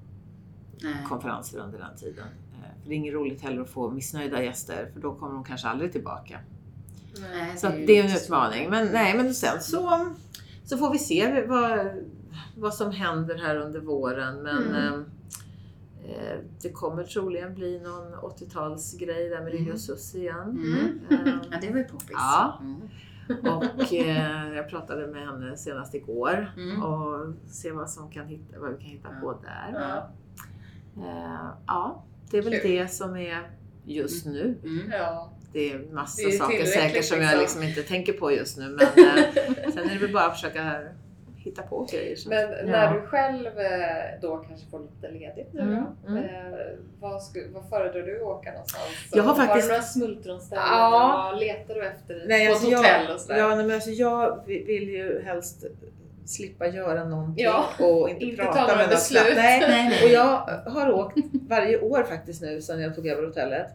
[0.82, 0.94] Nej.
[1.08, 2.24] konferenser under den tiden.
[2.54, 5.44] Eh, För det är inget roligt heller att få missnöjda gäster för då kommer de
[5.44, 6.38] kanske aldrig tillbaka.
[7.32, 7.56] Nej.
[7.56, 8.70] Så det är en utmaning.
[8.70, 10.06] Men, nej, men sen så,
[10.64, 11.88] så får vi se vad,
[12.56, 14.36] vad som händer här under våren.
[14.42, 14.94] Men Mm.
[14.94, 15.00] eh,
[16.62, 19.72] det kommer troligen bli någon 80-talsgrej där med Lili Mm.
[19.74, 20.40] och Susie igen.
[20.50, 21.00] Mm.
[21.10, 22.10] Eh, Ja, det var ju poppis.
[22.10, 22.60] Ja.
[22.60, 22.80] Mm.
[23.46, 26.82] och eh, jag pratade med henne senast igår Mm.
[26.82, 29.72] och se vad, som kan hitta, vad vi kan hitta på där.
[29.74, 30.10] Ja.
[31.02, 32.70] Eh, ja, det är väl Kul.
[32.70, 33.50] det som är
[33.84, 34.58] just nu.
[34.64, 34.90] Mm.
[34.92, 35.32] Ja.
[35.52, 37.40] Det är massa Det är saker säkert som jag liksom.
[37.40, 38.64] liksom inte tänker på just nu.
[38.68, 39.24] Men eh,
[39.74, 40.78] sen är det väl bara att försöka
[41.44, 42.16] hitta på grejer.
[42.16, 42.28] Så.
[42.28, 42.64] Men Ja.
[42.66, 46.24] när du själv eh, då kanske får lite ledigt nu Mm, då, mm.
[46.24, 46.58] eh,
[47.00, 48.84] vad, sku, vad föredrar du att åka någonstans?
[49.12, 50.64] Jag har Har faktiskt- du några smultronställen?
[50.68, 51.28] Ja.
[51.32, 53.38] Vad letar du efter Nej, på alltså ett hotell jag, och sådär?
[53.38, 55.64] ja, nej, men alltså jag vill ju helst
[56.26, 59.22] slippa göra någonting Ja, och inte, inte prata några med någon beslut.
[59.36, 59.60] Nej.
[59.60, 60.04] Nej, nej.
[60.04, 60.36] Och jag
[60.70, 61.16] har åkt
[61.48, 63.66] varje år faktiskt nu sedan jag tog över hotellet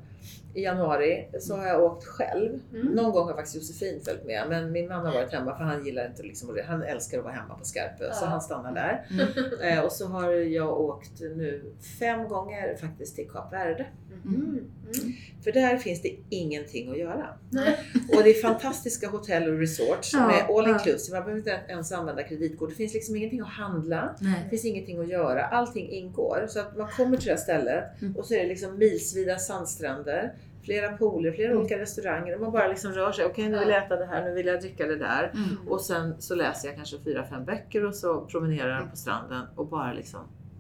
[0.56, 2.60] i januari så har jag åkt själv.
[2.74, 2.88] Mm.
[2.88, 5.86] Någon gång har faktiskt Josefin följt med men min man har varit hemma för han
[5.86, 8.30] gillar inte liksom, han älskar att vara hemma på Skarpö så Ja.
[8.30, 9.06] han stannar där.
[9.12, 9.28] Mm.
[9.78, 13.86] Eh, och så har jag åkt nu fem gånger faktiskt till Kap Verde.
[14.26, 14.36] Mm.
[14.42, 15.14] Mm.
[15.44, 17.28] För där finns det ingenting att göra.
[17.50, 17.78] Nej.
[18.18, 21.18] Och det är fantastiska hotell och resorts Ja, med all inclusive.
[21.18, 22.70] Man behöver inte ens använda kreditkort.
[22.70, 24.16] Det finns liksom ingenting att handla.
[24.20, 24.48] Det Nej.
[24.50, 25.46] finns ingenting att göra.
[25.46, 26.46] Allting ingår.
[26.50, 28.16] Så att man kommer till det här stället Mm.
[28.16, 30.34] och så är det liksom milsvida sandstränder.
[30.66, 31.60] Flera pooler, flera Mm.
[31.60, 33.26] olika restauranger och man bara liksom rör sig.
[33.26, 35.32] Okej, nu vill jag äta det här, nu vill jag dricka det där.
[35.34, 35.68] Mm.
[35.70, 38.82] Och sen så läser jag kanske fyra, fem böcker och så promenerar Mm.
[38.82, 40.20] jag på stranden och bara liksom.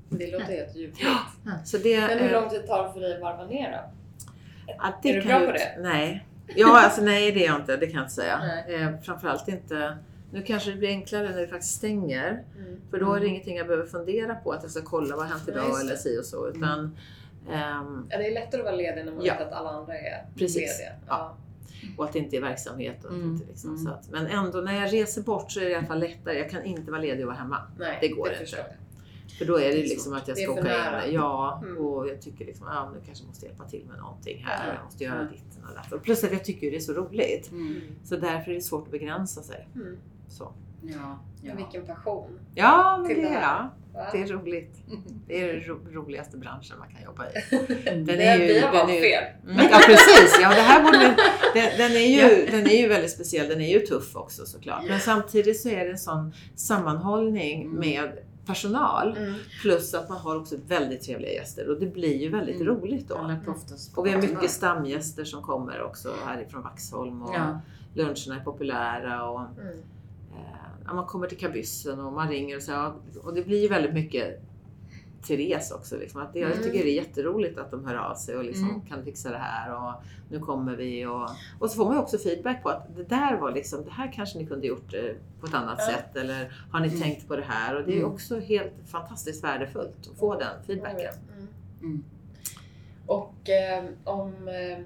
[0.09, 0.99] Det låter helt ljuvligt.
[1.65, 3.77] Så det, Men hur lång tid tar det för dig att varva ner då?
[4.67, 5.77] Ja, Är du bra på det?
[5.79, 6.25] Nej.
[6.55, 7.77] Ja, alltså nej det är jag inte.
[7.77, 8.39] Det kan jag inte säga.
[8.67, 9.97] Eh, framförallt inte.
[10.31, 12.43] Nu kanske det blir enklare när vi faktiskt stänger.
[12.57, 12.81] Mm.
[12.91, 13.29] För då är det Mm.
[13.29, 16.19] ingenting jag behöver fundera på att jag ska kolla vad har hänt idag eller si
[16.19, 16.47] och så.
[16.49, 16.97] Utan,
[17.51, 19.33] ehm, Ja, det är lättare att vara ledig när man Ja.
[19.33, 20.55] vet att alla andra är Precis.
[20.79, 20.91] lediga.
[21.07, 21.37] Ja.
[21.97, 23.03] och att det inte är verksamhet.
[23.03, 23.31] Och att Mm.
[23.33, 23.83] inte liksom, Mm.
[23.85, 26.37] så att, men ändå när jag reser bort så är det i alla fall lättare.
[26.39, 27.57] Jag kan inte vara ledig och vara hemma.
[27.79, 28.39] Nej, Det går inte.
[28.39, 28.67] förstår jag.
[29.37, 30.21] För då är det Det är liksom svårt.
[30.21, 31.05] att jag Det ska åka nära.
[31.07, 31.13] in.
[31.13, 31.77] Ja, Mm.
[31.85, 34.67] och jag tycker liksom, ja nu kanske jag måste hjälpa till med någonting här.
[34.67, 34.73] Ja.
[34.73, 35.37] Jag måste göra Ja.
[35.37, 35.99] ditten och datten.
[35.99, 37.51] Plus att jag tycker det är så roligt.
[37.51, 37.81] Mm.
[38.03, 39.67] Så därför är det svårt att begränsa sig.
[39.75, 39.97] Mm.
[40.29, 40.53] Så.
[40.81, 40.93] Ja.
[40.95, 41.19] ja.
[41.41, 42.39] Men vilken passion.
[42.55, 44.05] Ja, men det, det ja, Va?
[44.11, 44.75] det är roligt.
[45.27, 47.31] Det är den ro, roligaste branschen man kan jobba i.
[47.85, 49.23] Den Det- är ju, vi har den valt är ju, fel.
[49.43, 50.97] Mm, ja precis, ja, det här borde,
[51.53, 54.83] den, den, är ju, den är ju väldigt speciell, den är ju tuff också såklart.
[54.89, 57.79] Men samtidigt så är det en sån sammanhållning Mm.
[57.79, 59.17] med personal.
[59.17, 59.33] Mm.
[59.61, 62.67] Plus att man har också väldigt trevliga gäster och det blir ju väldigt Mm.
[62.67, 63.15] roligt då.
[63.45, 67.59] På Och vi har mycket stamgäster som kommer också härifrån Vaxholm och Ja.
[67.93, 69.29] luncherna är populära.
[69.29, 69.77] Och, Mm.
[70.87, 72.71] Ja, man kommer till kabyssen och man ringer och så.
[72.71, 74.41] ja, Och det blir ju väldigt mycket
[75.27, 75.97] Therese också.
[75.97, 76.63] Liksom, att det, Jag Mm.
[76.63, 78.81] tycker det är jätteroligt att de hör av sig och liksom, Mm.
[78.81, 79.93] kan fixa det här och
[80.29, 81.05] nu kommer vi.
[81.05, 81.29] Och,
[81.59, 84.11] och så får man ju också feedback på att det där var liksom, det här
[84.15, 85.85] kanske ni kunde gjort eh, på ett annat Ja.
[85.85, 87.01] sätt eller har ni Mm.
[87.01, 87.75] tänkt på det här?
[87.75, 88.11] Och det är Mm.
[88.11, 91.13] också helt fantastiskt värdefullt att få den feedbacken.
[91.33, 91.47] Mm.
[91.81, 92.03] Mm.
[93.05, 94.77] Och eh, om eh,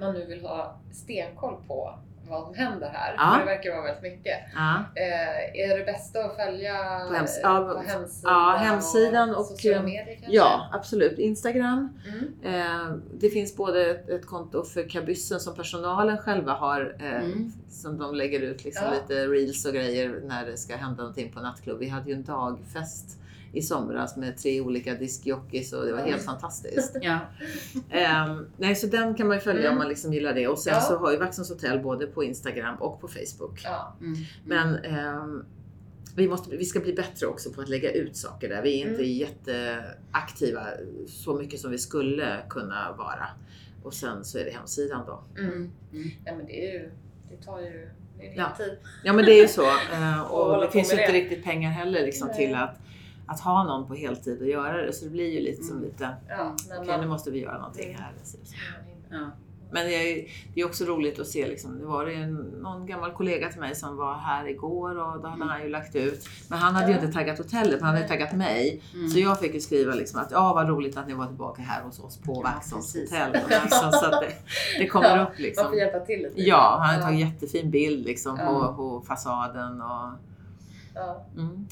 [0.00, 1.98] man nu vill ha stenkoll på
[2.28, 3.32] vad som händer här, Ja.
[3.32, 4.36] för det verkar vara väldigt mycket.
[4.54, 4.74] Ja.
[4.94, 6.74] Eh, är det bästa att följa
[7.08, 10.36] På hems- ja, på hemsidan, ja, hemsidan och, sociala eh, medier kanske?
[10.36, 11.18] ja, absolut.
[11.18, 11.98] Instagram.
[12.08, 12.54] Mm.
[12.54, 17.52] Eh, det finns både ett, ett konto för kabyssen som personalen själva har, eh, Mm.
[17.70, 21.40] som de lägger ut liksom lite reels och grejer när det ska hända någonting på
[21.40, 21.78] nattklubb.
[21.78, 23.18] Vi hade ju en dagfest
[23.52, 26.96] i somras med tre olika diskjockeys och det var helt fantastiskt.
[27.02, 27.18] Ja.
[27.90, 29.72] Ehm, nej, så den kan man ju följa Mm.
[29.72, 30.48] om man liksom gillar det.
[30.48, 30.80] Och sen Ja.
[30.80, 33.60] så har ju Vaxholms hotell både på Instagram och på Facebook.
[33.64, 33.96] Ja.
[34.00, 34.14] Mm.
[34.46, 35.44] Men ehm,
[36.16, 38.62] vi, måste, vi ska bli bättre också på att lägga ut saker där.
[38.62, 39.12] Vi är inte Mm.
[39.12, 40.66] jätteaktiva
[41.06, 43.26] så mycket som vi skulle kunna vara.
[43.82, 45.24] Och sen så är det hemsidan då.
[45.38, 45.52] Mm.
[45.52, 46.10] Mm.
[46.24, 46.90] Ja, men det är ju,
[47.30, 47.88] det tar ju
[48.18, 48.52] det är Ja.
[48.58, 48.78] tid.
[49.04, 49.62] Ja men det är ju så.
[50.30, 52.36] Och och hålla det finns ju inte riktigt pengar heller liksom, Nej.
[52.36, 52.76] till att,
[53.28, 54.92] att ha någon på heltid och göra det.
[54.92, 55.88] Så det blir ju lite som Mm.
[55.88, 58.00] lite, Ja, när okej nu måste vi göra någonting Mm.
[58.02, 58.12] här.
[59.10, 59.30] Ja.
[59.70, 62.34] Men det är, ju- det är också roligt att se, liksom, det var det en,
[62.36, 65.96] någon gammal kollega till mig som var här igår och då hade han ju lagt
[65.96, 66.28] ut.
[66.48, 68.82] Men han hade ju inte taggat hotellet, men han hade ju taggat mig.
[68.94, 69.08] Mm.
[69.08, 71.82] Så jag fick ju skriva liksom att ja vad roligt att ni var tillbaka här
[71.82, 73.32] hos oss på Ja, Vaxholms hotell.
[73.32, 74.32] Liksom, så att det,
[74.78, 75.66] det kommer Ja, upp Man liksom.
[75.66, 76.42] får hjälpa till lite.
[76.42, 77.04] Ja, han hade Ja.
[77.06, 78.46] tagit jättefin bild liksom Ja.
[78.46, 80.10] på, på fasaden och
[80.94, 81.24] Ja.
[81.36, 81.66] mm.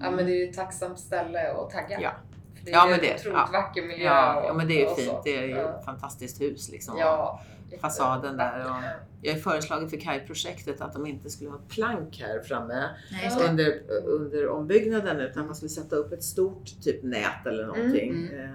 [0.00, 2.00] Ja, men det är ju ett tacksamt ställe att tagga.
[2.00, 2.10] Ja.
[2.58, 3.48] För det är Ja, men en det- otroligt ja.
[3.52, 4.04] vacker miljö.
[4.04, 5.08] Ja, och, ja men det är ju fint.
[5.08, 5.20] så.
[5.24, 5.78] Det är ju Ja.
[5.78, 6.98] ett fantastiskt hus liksom.
[6.98, 7.42] Ja,
[7.80, 8.80] Fasaden där och- Ja.
[9.22, 13.80] Jag har föreslagit för KAI-projektet att de inte skulle ha plank här framme Nej, under,
[14.04, 18.10] under ombyggnaden utan man skulle sätta upp ett stort typ nät eller någonting.
[18.32, 18.50] Mm, Eh,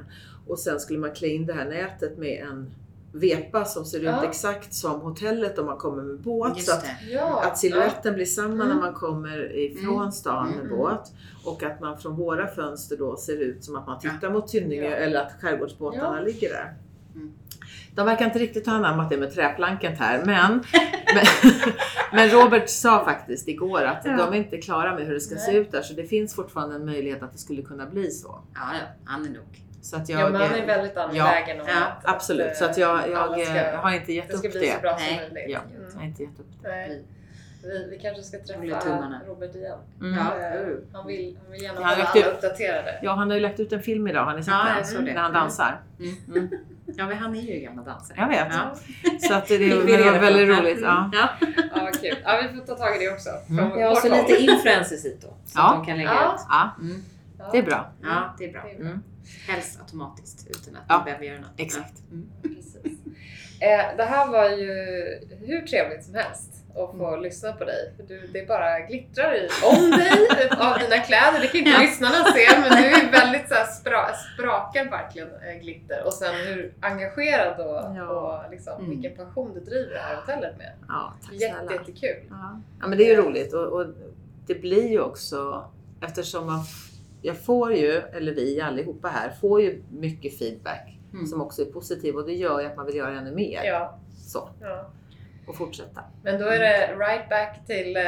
[0.47, 2.71] och sen skulle man klä in det här nätet med en
[3.13, 4.23] vepa som ser ut Ja.
[4.23, 6.61] exakt som hotellet om man kommer med båt.
[6.63, 6.85] så att.
[7.11, 7.43] Ja.
[7.45, 8.67] att siluetten blir samma Mm.
[8.67, 10.11] när man kommer ifrån Mm.
[10.11, 10.77] stan med Mm.
[10.77, 11.11] båt
[11.45, 14.89] och att man från våra fönster då ser ut som att man tittar mot Tynninge
[14.89, 14.95] Ja.
[14.95, 16.23] eller att skärgårdsbåtarna Ja.
[16.25, 16.73] ligger där.
[17.15, 17.31] Mm.
[17.95, 20.51] De verkar inte riktigt ha anammat det med träplanket här men,
[21.15, 21.25] men,
[22.13, 24.17] men Robert sa faktiskt igår att Ja.
[24.17, 25.59] de är inte klara med hur det ska se Nej.
[25.61, 28.27] ut där så det finns fortfarande en möjlighet att det skulle kunna bli så.
[28.53, 29.63] Ja, ja, han är nog.
[29.81, 32.77] Så att jag, Ja, man är väldigt angelägen om ja, att, absolut, att, så att
[32.77, 34.81] jag, eh, jag, alla ska, har inte gett det ska upp bli så det.
[34.81, 35.21] bra Nej.
[35.25, 35.53] som möjligt.
[35.53, 35.89] Ja, Mm.
[35.93, 36.69] jag har inte gett upp det.
[36.69, 37.03] Nej.
[37.63, 39.21] Vi, vi kanske ska träffa.
[39.27, 39.77] Robert igen.
[40.01, 40.17] Mm.
[40.17, 40.47] Ja.
[40.47, 42.99] Eh, Han, vill, han vill gärna Han har hålla alla uppdaterade.
[43.01, 45.05] Ja, han har ju lagt ut en film idag, har ni sett Ja, den?
[45.05, 45.13] det.
[45.13, 45.81] När han dansar.
[45.99, 46.15] Mm.
[46.27, 46.49] Mm.
[46.97, 48.17] Ja, men han är ju gammal dansare.
[48.21, 48.47] Jag vet.
[48.51, 48.75] Ja.
[49.27, 50.59] Så att det, det, men det var väldigt Ja.
[50.61, 50.79] roligt.
[50.81, 51.09] Ja.
[51.13, 51.29] Ja.
[51.75, 52.15] Ja, vad kul.
[52.23, 53.29] Ja, vi får ta tag i det också.
[53.49, 53.79] Mm.
[53.79, 55.27] Ja, och så lite influencers hit då.
[55.27, 55.69] Så Ja.
[55.69, 56.35] att de kan lägga Ja.
[56.35, 56.41] ut.
[56.49, 57.03] ja, Mm.
[57.39, 57.49] Ja.
[57.51, 57.89] det är bra.
[58.03, 58.61] Ja, det är bra.
[59.47, 61.51] Helst automatiskt utan att Ja, man behöver göra något.
[61.57, 61.93] exakt.
[62.11, 62.29] Mm.
[62.43, 62.85] Precis.
[63.59, 64.73] Eh, det här var ju
[65.45, 67.21] hur trevligt som helst att få Mm.
[67.21, 67.93] lyssna på dig.
[67.97, 71.39] För du, det bara glittrar i, om dig, av dina kläder.
[71.41, 71.79] Det kan inte Ja.
[71.81, 76.03] lyssnarna se men du är väldigt så här spra, sprakar verkligen eh, glitter.
[76.05, 78.07] Och sen hur engagerad och, Ja.
[78.07, 78.89] och liksom, Mm.
[78.89, 80.71] vilken passion du driver det här hotellet med.
[80.87, 82.23] Ja, tack Jätte, jättekul.
[82.29, 82.61] Ja.
[82.81, 83.85] ja, men det är ju roligt och, och
[84.47, 85.65] det blir ju också
[86.01, 86.59] eftersom man,
[87.21, 91.25] jag får ju, eller vi allihopa här, får ju mycket feedback Mm.
[91.27, 93.61] som också är positiv och det gör ju att man vill göra ännu mer.
[93.63, 94.91] Ja, Så, ja.
[95.47, 96.01] och fortsätta.
[96.23, 98.03] Men då är det right back till, eh,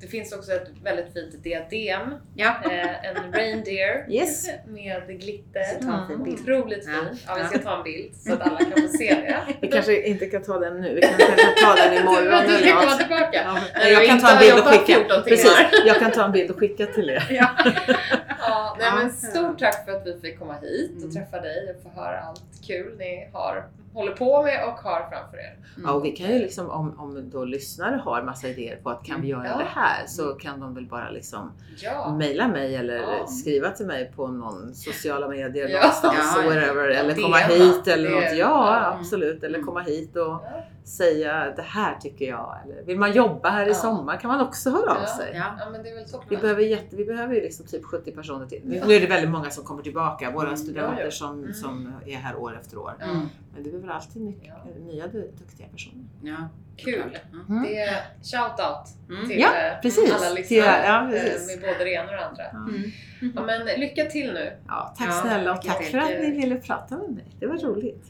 [0.00, 2.54] det finns också ett väldigt fint diadem, Ja.
[2.64, 4.46] eh, en reindeer Yes.
[4.66, 5.82] med glitter.
[5.82, 6.40] Ta en fin bild.
[6.40, 6.92] Otroligt Ja.
[6.92, 7.18] fin.
[7.26, 9.38] Ja, vi ska ta en bild så att alla kan få se det.
[9.60, 12.80] Vi kanske inte kan ta den nu, vi kan kanske ta den imorgon Du, ska
[12.80, 13.32] komma tillbaka.
[13.32, 14.84] Ja, du jag kan ta en bild och skicka.
[14.84, 15.22] 14 timmar.
[15.22, 17.26] Precis, jag kan ta en bild och skicka till er.
[17.30, 17.48] Ja.
[18.48, 21.14] Ja, nej, men stort tack för att vi fick komma hit och Mm.
[21.14, 23.64] träffa dig och få höra allt kul ni har,
[23.94, 25.56] håller på med och har framför er.
[25.84, 29.04] Ja, och vi kan ju liksom, om, om då lyssnare har massa idéer på att
[29.04, 29.56] kan vi göra Ja.
[29.58, 33.26] det här så kan de väl bara liksom Ja, mejla mig eller Ja.
[33.26, 35.78] skriva till mig på någon sociala medier Ja.
[35.80, 36.48] någonstans Ja, ja.
[36.48, 38.36] whatever, eller komma hit eller något.
[38.36, 39.42] Ja, absolut.
[39.44, 39.66] Eller Mm.
[39.66, 40.42] komma hit och.
[40.84, 42.56] Säga det här tycker jag.
[42.64, 43.74] Eller vill man jobba här i Ja.
[43.74, 45.30] sommar kan man också höra av sig.
[45.34, 45.56] Ja.
[45.58, 48.46] ja, men det är väl Vi behöver, jätte, vi behöver ju liksom typ 70 personer
[48.46, 48.60] till.
[48.64, 50.56] Nu är det väldigt många som kommer tillbaka, våra Mm.
[50.56, 51.10] studenter.
[51.10, 51.54] Som, Mm.
[51.54, 52.94] som är här år efter år.
[53.00, 53.16] Mm.
[53.54, 54.54] Men det behöver alltid Ja.
[54.86, 56.04] nya du- duktiga personer.
[56.22, 56.36] Ja.
[56.76, 57.18] Kul.
[57.48, 57.62] Mm.
[57.62, 59.28] Det är shout-out Mm.
[59.28, 59.48] till eh,
[59.82, 60.12] precis.
[60.12, 62.44] alla lyssnare eh, med både det ena och det andra.
[62.44, 62.90] Mm.
[63.36, 64.52] Ja, men lycka till nu.
[64.68, 67.24] Ja, tack snälla och tack för att ni ville prata med mig.
[67.40, 68.04] Det var roligt.